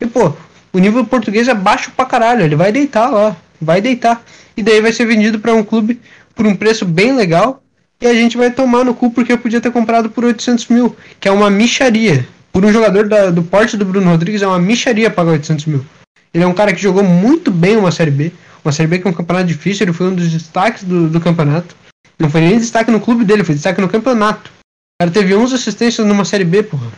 [0.00, 0.32] E pô,
[0.72, 4.22] o nível português é baixo pra caralho, ele vai deitar lá, vai deitar.
[4.56, 6.00] E daí vai ser vendido para um clube
[6.34, 7.62] por um preço bem legal
[8.00, 10.94] e a gente vai tomar no cu porque eu podia ter comprado por 800 mil,
[11.18, 12.28] que é uma micharia.
[12.52, 15.84] Por um jogador da, do porte do Bruno Rodrigues é uma micharia pagar 800 mil.
[16.32, 18.32] Ele é um cara que jogou muito bem uma Série B,
[18.62, 21.20] uma Série B que é um campeonato difícil, ele foi um dos destaques do, do
[21.20, 21.74] campeonato.
[22.18, 24.50] Não foi nem destaque no clube dele, foi destaque no campeonato.
[24.50, 26.88] O cara teve 11 assistências numa Série B, porra.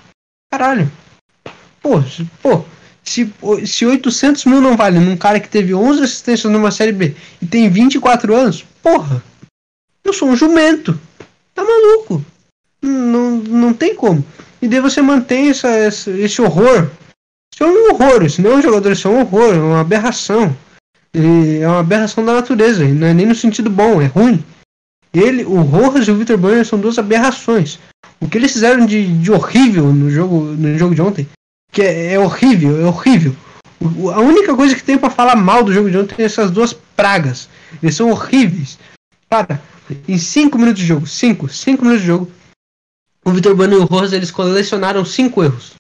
[0.51, 0.91] Caralho.
[1.81, 2.03] Pô,
[2.43, 2.65] pô
[3.09, 3.33] se,
[3.67, 7.47] se 800 mil não vale num cara que teve 11 assistências numa Série B e
[7.47, 9.23] tem 24 anos, porra.
[10.05, 10.99] Eu sou um jumento.
[11.55, 12.25] Tá maluco.
[12.81, 14.25] Não, não tem como.
[14.61, 16.89] E daí você mantém essa, essa, esse horror.
[17.53, 18.25] Isso é um horror.
[18.25, 19.55] Isso não é um jogador, isso é um horror.
[19.55, 20.57] É uma aberração.
[21.13, 22.87] E é uma aberração da natureza.
[22.87, 24.43] Não é nem no sentido bom, é ruim.
[25.13, 27.79] Ele, o Rojas e o Victor Banner são duas aberrações.
[28.21, 31.27] O que eles fizeram de, de horrível no jogo, no jogo de ontem
[31.71, 33.35] que é, é horrível, é horrível.
[34.15, 36.73] A única coisa que tem pra falar mal do jogo de ontem é essas duas
[36.73, 37.49] pragas.
[37.83, 38.79] Eles são horríveis.
[39.31, 39.63] Cara,
[40.07, 42.31] em 5 minutos de jogo, 5, 5 minutos de jogo,
[43.25, 45.75] o Vitor Bueno e o Rosa eles colecionaram 5 erros.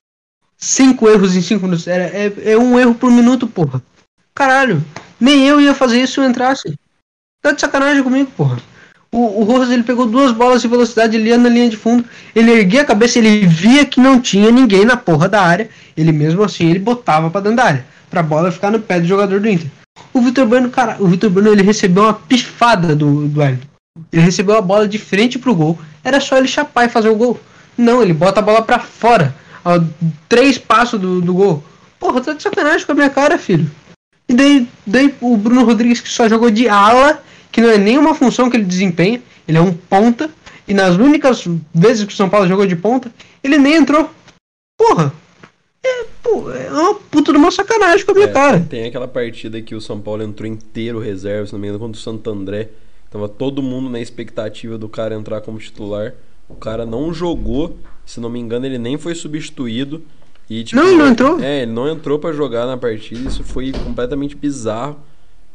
[0.56, 1.86] 5 erros em 5 minutos.
[1.86, 3.82] Era, é, é um erro por minuto, porra.
[4.34, 4.84] Caralho,
[5.18, 6.78] nem eu ia fazer isso se eu entrasse.
[7.40, 8.58] Tá de sacanagem comigo, porra.
[9.10, 12.04] O, o Rojas ele pegou duas bolas de velocidade, ia na linha de fundo,
[12.34, 16.12] ele erguia a cabeça, ele via que não tinha ninguém na porra da área, ele
[16.12, 19.40] mesmo assim ele botava pra dentro da área, pra bola ficar no pé do jogador
[19.40, 19.68] do Inter.
[20.12, 23.66] O Vitor Bueno, cara, o Vitor Bueno ele recebeu uma pifada do, do Wellington.
[24.12, 27.16] Ele recebeu a bola de frente pro gol, era só ele chapar e fazer o
[27.16, 27.40] gol.
[27.76, 29.34] Não, ele bota a bola pra fora,
[30.28, 31.64] três passos do, do gol.
[31.98, 33.68] Porra, tá de sacanagem com a minha cara, filho.
[34.28, 38.14] E daí, daí o Bruno Rodrigues que só jogou de ala, que não é nenhuma
[38.14, 40.30] função que ele desempenha, ele é um ponta,
[40.66, 41.44] e nas únicas
[41.74, 43.10] vezes que o São Paulo jogou de ponta,
[43.42, 44.10] ele nem entrou.
[44.76, 45.12] Porra!
[45.84, 48.60] É, pô, é uma puta de uma sacanagem com a minha É, cara.
[48.68, 51.98] Tem aquela partida que o São Paulo entrou inteiro reserva, se não me engano, contra
[51.98, 52.68] o Santo André.
[53.10, 56.14] Tava todo mundo na expectativa do cara entrar como titular.
[56.48, 60.02] O cara não jogou, se não me engano, ele nem foi substituído.
[60.50, 61.40] E, tipo, Não, ele não entrou?
[61.40, 63.28] É, ele não entrou pra jogar na partida.
[63.28, 64.96] Isso foi completamente bizarro.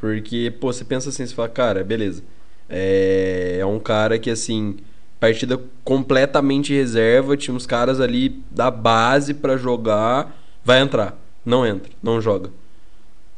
[0.04, 2.22] Porque, pô, você pensa assim, você fala, cara, beleza.
[2.68, 4.76] É, é um cara que, assim,
[5.18, 7.38] partida completamente reserva.
[7.38, 10.38] Tinha uns caras ali da base pra jogar.
[10.62, 11.18] Vai entrar.
[11.42, 12.50] Não entra, não joga.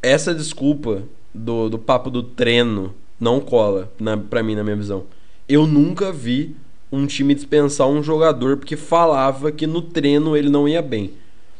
[0.03, 1.03] Essa desculpa
[1.33, 5.05] do, do papo do treino não cola, na, pra mim, na minha visão.
[5.47, 6.53] Eu nunca vi
[6.91, 11.13] um time dispensar um jogador porque falava que no treino ele não ia bem.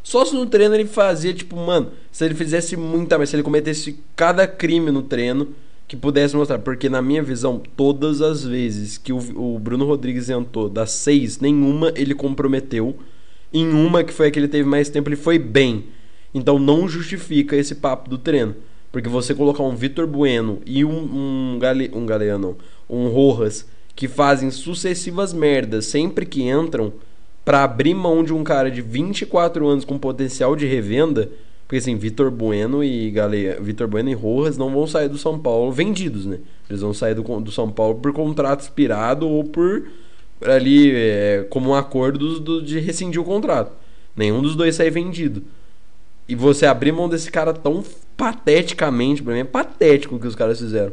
[0.08, 3.44] Só se no treino ele fazia, tipo, mano, se ele fizesse muita, mas se ele
[3.44, 5.50] cometesse cada crime no treino
[5.86, 6.60] que pudesse mostrar.
[6.60, 11.42] Porque na minha visão, todas as vezes que o, o Bruno Rodrigues entrou, das seis,
[11.42, 12.96] nenhuma ele comprometeu.
[13.52, 15.88] Em uma que foi a que ele teve mais tempo, ele foi bem.
[16.34, 18.56] Então não justifica esse papo do treino.
[18.94, 20.90] Porque você colocar um Vitor Bueno e um,
[21.56, 22.58] um, gale, um Galeano,
[22.90, 26.94] um Rojas, que fazem sucessivas merdas sempre que entram,
[27.48, 31.32] pra abrir mão de um cara de 24 anos com potencial de revenda,
[31.66, 33.54] porque assim, Vitor Bueno e Gale...
[33.62, 36.40] Vitor Bueno e Rojas não vão sair do São Paulo vendidos, né?
[36.70, 39.88] Eles vão sair do, do São Paulo por contrato expirado ou por
[40.42, 43.72] ali é, como um acordo do, de rescindir o contrato.
[44.14, 45.42] Nenhum dos dois sai vendido.
[46.28, 47.82] E você abrir mão desse cara tão
[48.18, 50.92] pateticamente, pra mim é patético o que os caras fizeram.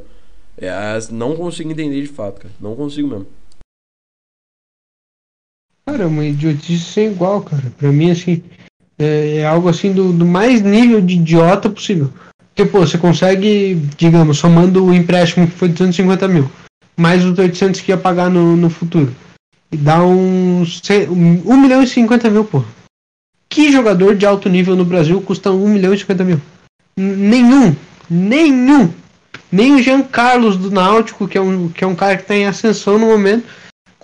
[0.56, 0.70] É,
[1.10, 2.54] não consigo entender de fato, cara.
[2.60, 3.26] Não consigo mesmo.
[5.86, 7.72] Cara, é uma idiotice sem igual, cara.
[7.76, 8.42] Pra mim, assim,
[8.98, 12.10] é, é algo assim do, do mais nível de idiota possível.
[12.54, 16.50] Porque, pô, você consegue, digamos, somando o empréstimo que foi de 250 mil,
[16.96, 19.14] mais os 800 que ia pagar no, no futuro,
[19.72, 20.80] e dá uns
[21.10, 22.62] 1 milhão e 50 mil, pô.
[23.48, 26.40] Que jogador de alto nível no Brasil custa 1 milhão e 50 mil?
[26.96, 27.74] Nenhum.
[28.08, 28.90] Nenhum.
[29.50, 32.36] Nem o Jean Carlos do Náutico, que é um, que é um cara que tá
[32.36, 33.44] em ascensão no momento,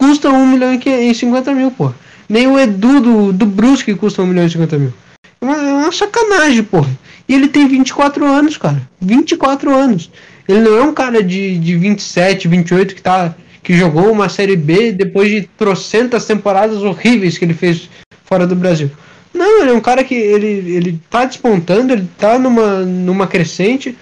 [0.00, 1.92] custa 1 milhão e que- e 50 mil, pô.
[2.26, 4.92] Nem o Edu do, do Brusque custa 1 milhão e 50 mil.
[5.40, 6.90] É uma, é uma sacanagem, porra.
[7.28, 8.80] E ele tem 24 anos, cara.
[9.00, 10.10] 24 anos.
[10.48, 14.56] Ele não é um cara de, de 27, 28 que, tá, que jogou uma Série
[14.56, 17.88] B depois de trocentas temporadas horríveis que ele fez
[18.24, 18.90] fora do Brasil.
[19.34, 23.96] Não, ele é um cara que ele, ele tá despontando, ele tá numa, numa crescente,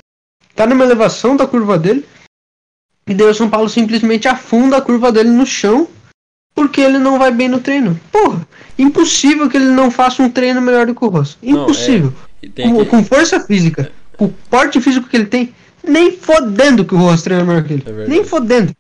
[0.55, 2.05] tá numa elevação da curva dele.
[3.09, 5.89] E daí o São Paulo simplesmente afunda a curva dele no chão
[6.55, 7.99] porque ele não vai bem no treino.
[8.11, 8.47] Porra,
[8.79, 11.39] impossível que ele não faça um treino melhor do que o Ross.
[11.43, 11.63] Não, é.
[11.63, 12.13] Impossível.
[12.43, 15.55] E tem Com, aquele- com força física, com o porte físico que ele tem,
[15.87, 17.85] nem fodendo que o Ross treina melhor que ele.
[17.87, 18.73] É nem fodendo.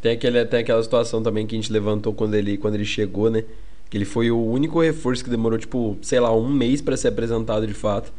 [0.00, 3.30] Tem, aquele, tem aquela situação também que a gente levantou quando ele, quando ele chegou,
[3.30, 3.44] né?
[3.88, 7.08] Que ele foi o único reforço que demorou, tipo, sei lá, um mês pra ser
[7.08, 8.10] apresentado de fato.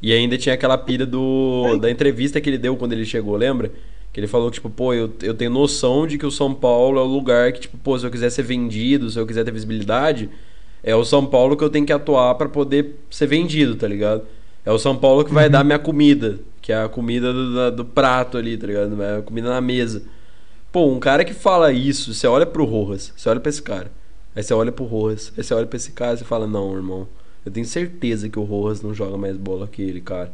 [0.00, 3.72] E ainda tinha aquela pilha do, da entrevista que ele deu quando ele chegou, lembra?
[4.12, 6.98] Que ele falou que, tipo, pô, eu, eu tenho noção de que o São Paulo
[6.98, 9.50] é o lugar que, tipo, pô, se eu quiser ser vendido, se eu quiser ter
[9.52, 10.28] visibilidade,
[10.82, 14.22] é o São Paulo que eu tenho que atuar pra poder ser vendido, tá ligado?
[14.64, 17.70] É o São Paulo que vai dar minha comida, que é a comida do, da-
[17.70, 19.02] do prato ali, tá ligado?
[19.02, 20.02] É a comida na mesa.
[20.72, 23.90] Pô, um cara que fala isso, você olha pro Rojas, você olha pra esse cara.
[24.36, 26.74] Aí você olha pro Rojas, aí você olha pra esse cara e você fala, não,
[26.74, 27.08] irmão,
[27.44, 30.32] eu tenho certeza que o Rojas não joga mais bola que ele, cara.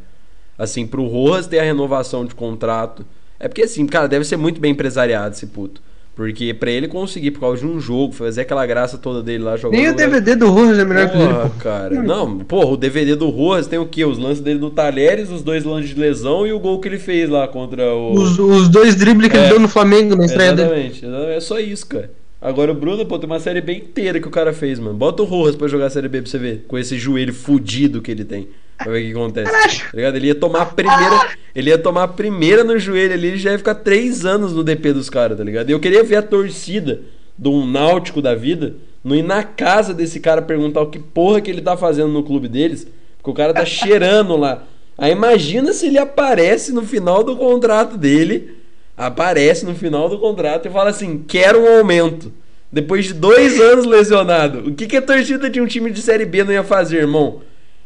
[0.58, 3.04] Assim, pro Rojas ter a renovação de contrato.
[3.44, 5.80] É porque assim, cara, deve ser muito bem empresariado esse puto.
[6.16, 9.56] Porque pra ele conseguir, por causa de um jogo, fazer aquela graça toda dele lá
[9.56, 9.76] jogando.
[9.80, 11.58] Nem o lá- DVD do Rojas é melhor que dele, Porra, pô.
[11.60, 12.02] cara.
[12.04, 14.04] Não, porra, o DVD do Rojas tem o quê?
[14.04, 17.00] Os lances dele no Talheres, os dois lances de lesão e o gol que ele
[17.00, 18.12] fez lá contra o.
[18.12, 19.40] Os, os dois dribles que É.
[19.40, 20.68] ele deu no Flamengo na estreia dele.
[20.68, 21.32] Exatamente, exatamente.
[21.36, 22.10] É só isso, cara.
[22.40, 24.94] Agora o Bruno, pô, tem uma série B inteira que o cara fez, mano.
[24.96, 26.64] Bota o Rojas pra jogar a série B pra você ver.
[26.68, 28.48] Com esse joelho fudido que ele tem.
[28.76, 29.50] Pra ver o que acontece.
[29.82, 30.16] Tá ligado?
[30.16, 31.28] Ele ia tomar a primeira.
[31.54, 34.64] Ele ia tomar a primeira no joelho ali e já ia ficar três anos no
[34.64, 35.70] DP dos caras, tá ligado?
[35.70, 37.00] E eu queria ver a torcida
[37.38, 41.40] de um náutico da vida não ir na casa desse cara perguntar o que porra
[41.40, 42.86] que ele tá fazendo no clube deles.
[43.18, 44.64] Porque o cara tá cheirando lá.
[44.96, 48.64] Aí imagina se ele aparece no final do contrato dele
[48.96, 52.32] aparece no final do contrato e fala assim: quero um aumento.
[52.70, 54.68] Depois de dois anos lesionado.
[54.68, 57.40] O que, que a torcida de um time de Série B não ia fazer, irmão?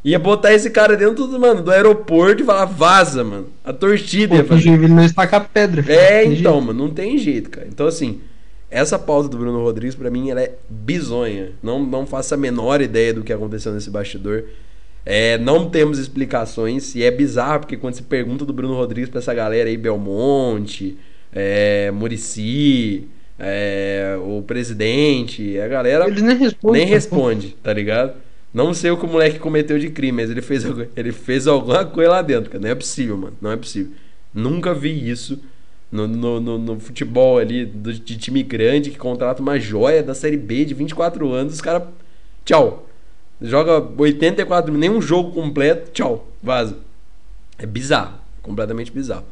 [0.05, 3.49] Ia botar esse cara dentro do, mano, do aeroporto e falar, vaza, mano.
[3.64, 4.78] A torcida ia fazer.
[4.88, 5.84] Não estaca pedra.
[5.92, 6.66] É, então, jeito.
[6.66, 7.66] mano, não tem jeito, cara.
[7.68, 8.20] Então, assim,
[8.70, 11.51] essa pauta do Bruno Rodrigues, para mim, ela é bizonha.
[11.62, 14.44] Não, não faço a menor ideia do que aconteceu nesse bastidor.
[15.05, 19.20] É, não temos explicações e é bizarro porque quando se pergunta do Bruno Rodrigues pra
[19.20, 20.99] essa galera aí, Belmonte,
[21.32, 28.12] é, Murici, é, o presidente, a galera Eles nem respondem, nem responde, tá ligado?
[28.53, 30.64] Não sei o que o moleque cometeu de crime, mas ele fez,
[30.96, 32.62] ele fez alguma coisa lá dentro, cara.
[32.62, 33.36] Não é possível, mano.
[33.40, 33.92] Não é possível.
[34.32, 35.38] Nunca vi isso
[35.90, 40.14] no, no, no, no futebol ali do, de time grande que contrata uma joia da
[40.14, 41.55] Série B de 24 anos.
[41.55, 41.82] Os caras.
[42.44, 42.88] Tchau.
[43.40, 46.76] Joga 84 nem um jogo completo, tchau, vaza.
[47.57, 49.24] É bizarro, completamente bizarro.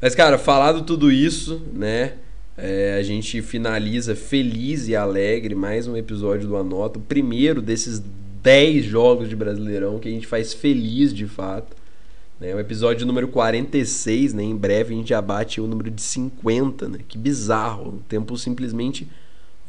[0.00, 2.14] Mas, cara, falado tudo isso, né?
[2.56, 8.02] É, a gente finaliza feliz e alegre mais um episódio do Anota, o primeiro desses
[8.42, 11.76] 10 jogos de Brasileirão que a gente faz feliz de fato.
[12.40, 12.52] Né?
[12.54, 14.42] O episódio número 46, né?
[14.42, 16.98] Em breve a gente abate o número de 50, né?
[17.06, 19.08] Que bizarro, o tempo simplesmente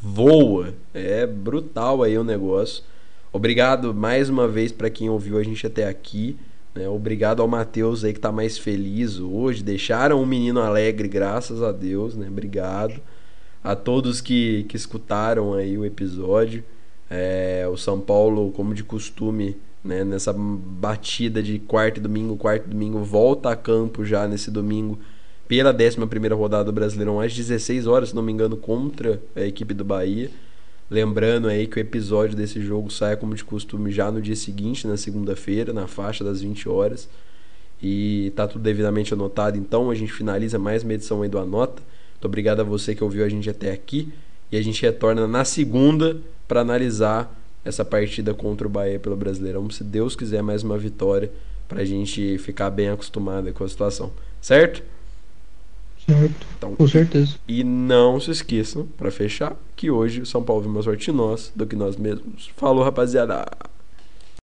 [0.01, 0.74] voa.
[0.91, 2.84] É brutal aí o negócio.
[3.32, 6.36] Obrigado mais uma vez para quem ouviu a gente até aqui.
[6.74, 6.89] Né?
[6.89, 9.61] Obrigado ao Matheus aí que está mais feliz hoje.
[9.63, 12.15] Deixaram o menino alegre, graças a Deus.
[12.15, 12.28] Né?
[12.28, 12.99] Obrigado.
[13.63, 16.63] A todos que, que escutaram aí o episódio.
[17.16, 20.03] É, o São Paulo, como de costume, né?
[20.03, 24.97] nessa batida de quarto e domingo, quarto e domingo, volta a campo já nesse domingo
[25.47, 29.76] pela 11 rodada do Brasileirão às 16 horas, se não me engano, contra a equipe
[29.76, 30.32] do Bahia.
[30.89, 34.88] Lembrando aí que o episódio desse jogo sai como de costume já no dia seguinte,
[34.88, 37.07] na segunda-feira, na faixa das 20 horas.
[37.80, 41.84] E tá tudo devidamente anotado, então a gente finaliza mais uma edição aí do Anota.
[42.14, 44.11] Muito obrigado a você que ouviu a gente até aqui.
[44.51, 47.33] E a gente retorna na segunda para analisar
[47.63, 49.69] essa partida contra o Bahia pelo Brasileirão.
[49.69, 51.31] Se Deus quiser, mais uma vitória
[51.67, 54.11] para a gente ficar bem acostumado com a situação.
[54.41, 54.83] Certo?
[56.05, 56.47] Certo.
[56.57, 57.35] Então, com certeza.
[57.47, 61.51] E não se esqueçam, para fechar, que hoje o São Paulo viu mais sorte nós
[61.55, 62.51] do que nós mesmos.
[62.57, 63.45] Falou, rapaziada.